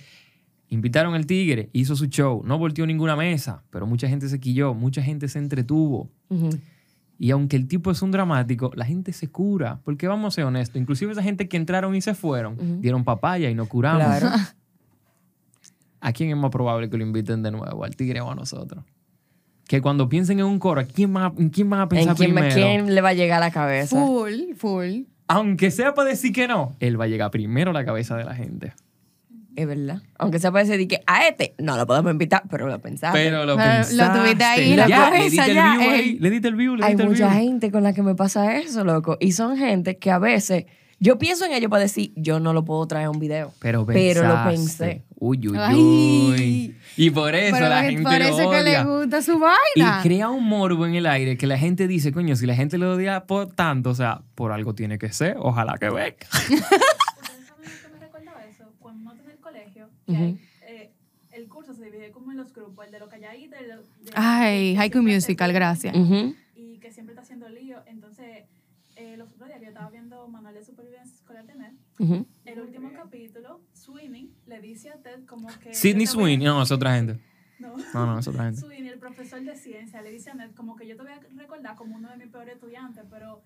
[0.69, 2.41] Invitaron al tigre, hizo su show.
[2.43, 6.09] No volteó ninguna mesa, pero mucha gente se quilló, mucha gente se entretuvo.
[6.29, 6.49] Ujú.
[7.17, 9.79] Y aunque el tipo es un dramático, la gente se cura.
[9.83, 13.49] Porque vamos a ser honestos, inclusive esa gente que entraron y se fueron, dieron papaya
[13.49, 14.19] y nos curamos.
[14.19, 14.29] Claro.
[16.01, 17.83] ¿A quién es más probable que lo inviten de nuevo?
[17.83, 18.83] ¿Al tigre o a nosotros?
[19.67, 21.89] Que cuando piensen en un coro, ¿a quién van a, en quién van a ¿En
[21.89, 22.53] pensar quién, primero?
[22.53, 23.95] quién le va a llegar a la cabeza?
[23.95, 25.03] Full, full.
[25.27, 28.25] Aunque sea para decir que no, él va a llegar primero a la cabeza de
[28.25, 28.73] la gente.
[29.55, 30.01] Es verdad.
[30.17, 33.17] Aunque sea para decir que a este no lo podemos invitar, pero lo pensaste.
[33.17, 34.19] Pero lo lo pensaste.
[34.19, 36.91] tuviste ahí la Ya, le diste el view ahí, le diste el view, le Hay
[36.91, 37.39] diste el mucha view.
[37.39, 39.17] gente con la que me pasa eso, loco.
[39.19, 40.65] Y son gente que a veces
[40.97, 43.51] Yo pienso en ello para decir, yo no lo puedo traer a un video.
[43.59, 44.85] Pero, Pero lo pensaste.
[44.85, 45.03] pensé.
[45.19, 45.75] Uy, uy, Ay.
[45.75, 46.75] uy.
[46.97, 49.99] Y por eso Pero la gente parece lo que le gusta su Y vaina.
[50.01, 52.93] crea un morbo en el aire que la gente dice, coño, si la gente lo
[52.93, 56.15] odia por tanto, o sea, por algo tiene que ser, ojalá que venga.
[56.31, 58.63] ¿Ustedes saben lo que me recordaba eso?
[58.79, 60.23] Cuando uno está en el colegio, que Ujú.
[60.23, 60.91] hay, eh,
[61.31, 63.75] el curso se divide como en los grupos, el de lo calladitos, el de...
[64.13, 65.95] Ay, Haiku Musical, gracias.
[65.95, 66.33] Ujú.
[66.55, 67.81] Y que siempre está haciendo lío.
[67.87, 68.45] Entonces,
[68.95, 72.25] eh, los otros días que yo estaba viendo Manual de Supervivencia Escolar de NET, Ujú.
[72.45, 75.73] el último capítulo, Sweeney le dice a Ted como que...
[75.73, 77.19] Sidney Sweeney, no, es otra gente.
[77.59, 77.75] No.
[77.93, 78.61] No, no, es otra gente.
[78.61, 81.19] Sweeney, el profesor de ciencia, le dice a Ned como que yo te voy a
[81.35, 83.43] recordar como uno de mis peores estudiantes, pero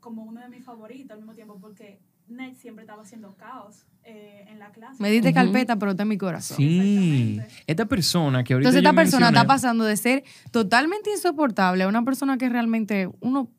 [0.00, 4.44] como uno de mis favoritos al mismo tiempo, porque Ned siempre estaba haciendo caos eh,
[4.48, 5.02] en la clase.
[5.02, 5.34] Me diste Ujú.
[5.34, 6.56] carpeta, pero está en mi corazón.
[6.56, 7.40] Sí.
[7.66, 11.84] Esta persona que ahorita Entonces esta yo persona mencioné- está pasando de ser totalmente insoportable
[11.84, 13.50] a una persona que realmente uno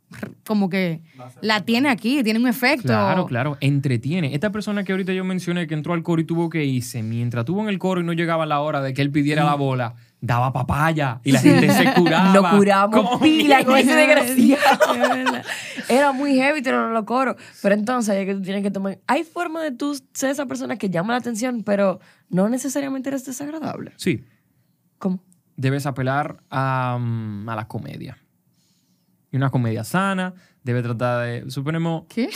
[0.46, 1.02] como que
[1.42, 2.88] la tiene aquí, tiene un efecto.
[2.88, 4.34] Claro, claro, entretiene.
[4.34, 7.44] Esta persona que ahorita yo mencioné que entró al coro y tuvo que irse, mientras
[7.44, 9.96] estuvo en el coro y no llegaba la hora de que él pidiera la bola,
[10.22, 12.34] daba papaya y la gente se curaba.
[12.34, 14.94] Lo curamos pila con ese desgraciado.
[15.90, 17.36] Era muy heavy tener los coros.
[17.62, 19.00] Pero entonces hay que tú tienes que tomar.
[19.08, 23.26] Hay forma de tú ser esa persona que llama la atención, pero no necesariamente eres
[23.26, 23.94] desagradable.
[23.98, 24.24] Sí,
[25.00, 25.24] ¿Cómo?
[25.58, 28.18] debes apelar a, mm, a la comedia.
[29.32, 32.30] Y una comedia sana, debe tratar de, suponemos, ¿Qué?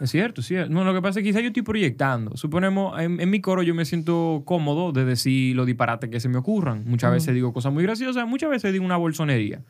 [0.00, 0.72] Es cierto, es cierto.
[0.72, 2.36] No, lo que pasa es que quizás yo estoy proyectando.
[2.36, 6.28] Suponemos, en, en mi coro yo me siento cómodo de decir los disparates que se
[6.28, 6.84] me ocurran.
[6.86, 9.62] Muchas veces digo cosas muy graciosas, muchas veces digo una bolsonería.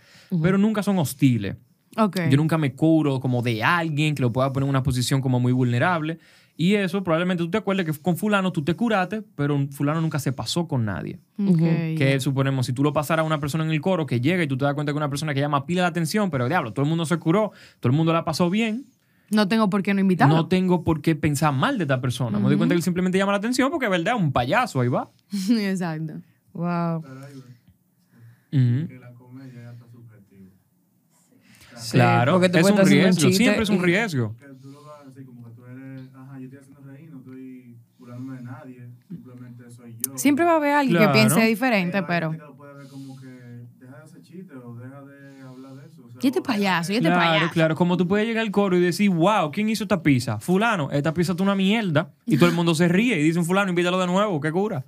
[0.42, 1.56] Pero nunca son hostiles.
[1.96, 2.20] Ok.
[2.30, 5.40] Yo nunca me curo como de alguien que lo pueda poner en una posición como
[5.40, 6.18] muy vulnerable.
[6.54, 10.18] Y eso probablemente tú te acuerdes que con fulano tú te curaste, pero fulano nunca
[10.18, 11.18] se pasó con nadie.
[11.38, 11.58] Ok,
[11.96, 14.46] Que suponemos, si tú lo pasaras a una persona en el coro que llega y
[14.46, 16.72] tú te das cuenta que es una persona que llama pila la atención, pero diablo,
[16.72, 18.84] todo el mundo se curó, todo el mundo la pasó bien,
[19.32, 20.34] No tengo por qué no invitarlo.
[20.36, 22.38] no tengo por qué pensar mal de esta persona.
[22.38, 24.88] Me doy cuenta que él simplemente llama la atención porque, verdad, es un payaso, ahí
[24.88, 25.10] va.
[25.50, 26.14] Exacto.
[26.52, 27.02] Wow.
[28.52, 30.50] Está subjetiva.
[31.74, 34.36] Sí, claro, porque es un riesgo, siempre es un y- riesgo.
[34.38, 37.18] Que tú lo vas así como que tú eres, ajá, yo estoy haciendo reír, no
[37.18, 40.12] estoy burlándome de nadie, simplemente soy yo.
[40.16, 41.12] Siempre va a haber alguien Claro.
[41.12, 42.30] que piense diferente, pero.
[42.32, 43.26] gente que lo puede ver como que
[43.80, 46.04] deja de hacer chiste o deja de hablar de eso.
[46.06, 47.52] O sea, Y este payaso, y este Claro, payaso.
[47.52, 50.38] claro, como tú puedes llegar al coro y decir, wow, ¿quién hizo esta pizza?
[50.38, 52.10] Fulano, esta pizza es una mierda.
[52.26, 54.84] Y todo el mundo se ríe y dice, un fulano, invítalo de nuevo, qué cura.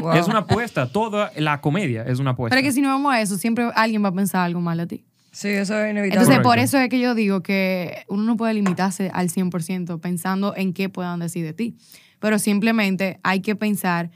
[0.00, 0.12] Wow.
[0.14, 2.54] Es una apuesta, toda la comedia es una apuesta.
[2.54, 4.78] Pero es que si no vamos a eso, siempre alguien va a pensar algo mal
[4.78, 5.04] de ti.
[5.32, 6.14] Sí, eso es inevitable.
[6.22, 6.64] Entonces, por Correcto.
[6.64, 10.88] eso es que yo digo que uno no puede limitarse al 100% pensando en qué
[10.88, 11.76] puedan decir de ti.
[12.18, 14.10] Pero simplemente hay que pensar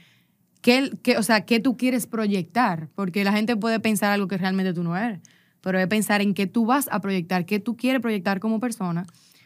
[0.61, 2.89] qué, qué- o sea, qué tú quieres proyectar.
[2.95, 5.19] Porque la gente puede pensar algo que realmente tú no eres.
[5.63, 9.05] Pero es pensar en qué tú vas a proyectar, qué tú quieres proyectar como persona,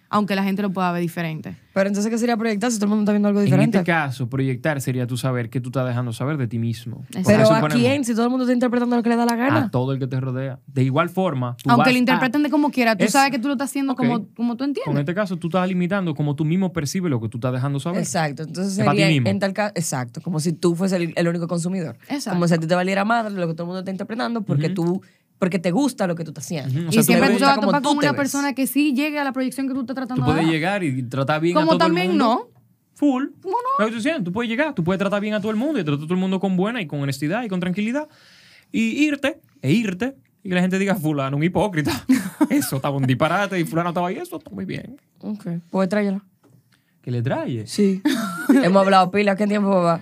[0.10, 1.56] aunque la gente lo pueda ver diferente.
[1.74, 3.78] Pero entonces, ¿qué sería proyectar si todo el mundo está viendo algo en diferente?
[3.78, 7.06] este caso, proyectar sería tú saber qué tú estás dejando saber de ti mismo.
[7.26, 8.04] Pero ¿a quién?
[8.06, 9.66] Si todo el mundo está interpretando lo que le da la gana.
[9.66, 10.60] A todo el que te rodea.
[10.66, 13.32] De igual forma, tú Aunque vas lo a- interpreten de como quiera, tú Es- sabes
[13.32, 15.00] que tú lo estás haciendo como, como tú Con entiendes.
[15.02, 18.00] este caso, tú estás limitando como tú mismo percibes lo que tú estás dejando saber.
[18.00, 19.30] Exacto, entonces Es para ti sería mismo.
[19.30, 21.98] en tal caso, exacto, como si tú fueses el, el único consumidor.
[22.10, 22.32] Exacto.
[22.38, 24.70] Como si a ti te valiera madre lo que todo el mundo está interpretando porque
[24.70, 25.02] tú,
[25.40, 26.70] porque te gusta lo que tú estás haciendo.
[26.88, 28.12] O y sea, tú siempre tú puedes- te vas a como topar tú con una
[28.12, 28.18] ves.
[28.18, 30.84] persona que sí llegue a la proyección que tú estás Tú tratando de puedes llegar
[30.84, 32.50] y tratar bien a Como todo también el mundo.
[32.54, 32.58] no.
[32.96, 33.26] Full.
[33.44, 33.70] ¿Cómo no?
[33.78, 35.80] Lo que estoy diciendo, tú puedes llegar, tú puedes tratar bien a todo el mundo
[35.80, 38.08] y tratar a todo el mundo con buena y con honestidad y con tranquilidad.
[38.72, 41.92] Y irte, e irte, y que la gente diga, fulano, un hipócrita.
[42.50, 45.00] eso estaba un disparate y fulano estaba ahí, eso está muy bien.
[45.20, 46.24] Ok, pues tráela.
[47.04, 47.68] Que le trae.
[47.68, 48.02] Sí.
[48.64, 50.02] Hemos hablado pila, ¿qué tiempo va?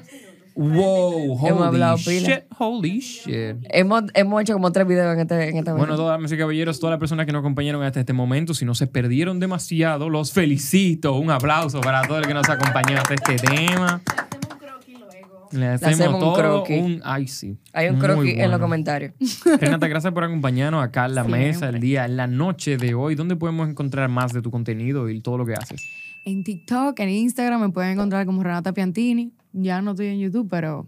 [0.55, 2.29] Wow, Hemos hablado holy pila.
[2.29, 3.57] shit, holy shit.
[3.69, 6.91] Hemos, hemos hecho como tres videos en este, en este Bueno, damas y caballeros, todas
[6.91, 11.13] las personas que nos acompañaron hasta este momento, si no se perdieron demasiado, los felicito.
[11.15, 14.01] Un aplauso para todo el que nos acompañó hasta este tema.
[14.05, 15.47] Hacemos un croquis luego.
[15.51, 16.81] Le hacemos, hacemos un todo croquis.
[16.81, 17.01] un...
[17.03, 17.57] Ay, sí.
[17.73, 18.59] Hay un croquis en los bueno.
[18.59, 19.13] comentarios.
[19.59, 23.15] Renata, gracias por acompañarnos acá en la mesa, el día, en la noche de hoy.
[23.15, 25.83] ¿Dónde podemos encontrar más de tu contenido y todo lo que haces?
[26.23, 29.33] En TikTok, en Instagram me pueden encontrar como Renata Piantini.
[29.57, 30.85] Ya no estoy en YouTube, pero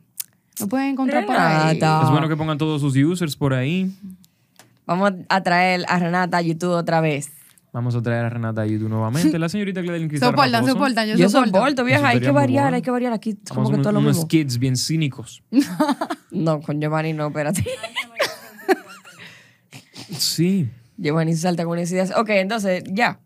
[0.59, 1.75] me pueden encontrar por ahí.
[1.79, 2.01] Renata.
[2.03, 3.89] Es bueno que pongan todos sus users por ahí.
[4.85, 7.31] Vamos a traer a Renata a YouTube otra vez.
[7.71, 9.37] Vamos a traer a Renata a YouTube nuevamente.
[9.39, 11.57] La señorita Gladys Cristal Soportan, soportan, yo, Yo soporto.
[11.59, 12.07] soporto, vieja.
[12.09, 12.75] Hay que variar, bueno.
[12.75, 13.13] hay que variar.
[13.13, 14.27] Aquí como Vamos que unos, todo lo unos mismo.
[14.27, 15.43] kids bien cínicos.
[16.29, 17.63] No, con Giovanni no, espérate.
[20.17, 20.69] Sí.
[20.97, 22.11] Giovanni se salta con unas ideas.
[22.15, 23.19] Ok, entonces, ya.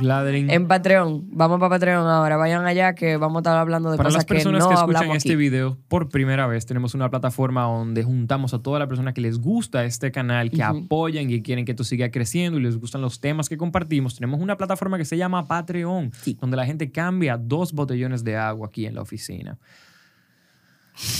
[0.00, 1.28] En Patreon.
[1.32, 2.36] Vamos para Patreon ahora.
[2.36, 4.80] Vayan allá que vamos a estar hablando de Para cosas las personas que que, no
[4.80, 5.36] escuchan este aquí.
[5.36, 9.38] video por primera vez, tenemos una plataforma donde juntamos a todas las personas que les
[9.38, 13.20] gusta este canal, que apoyan y quieren que esto siga creciendo y les gustan los
[13.20, 14.14] temas que compartimos.
[14.14, 16.38] Tenemos una plataforma que se llama Patreon, Sí.
[16.40, 19.58] donde la gente cambia dos botellones de agua aquí en la oficina.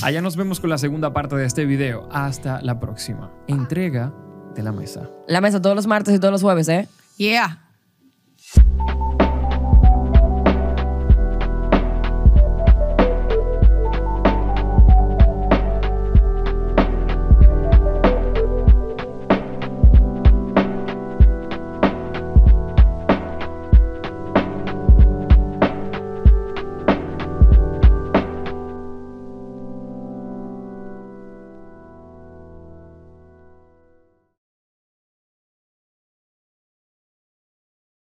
[0.02, 2.08] Allá nos vemos con la segunda parte de este video.
[2.12, 3.30] Hasta la próxima.
[3.48, 4.14] Entrega
[4.54, 5.08] de la mesa.
[5.28, 6.88] La mesa todos los martes y todos los jueves, ¿eh?
[7.16, 7.58] Yeah.
[8.54, 9.21] You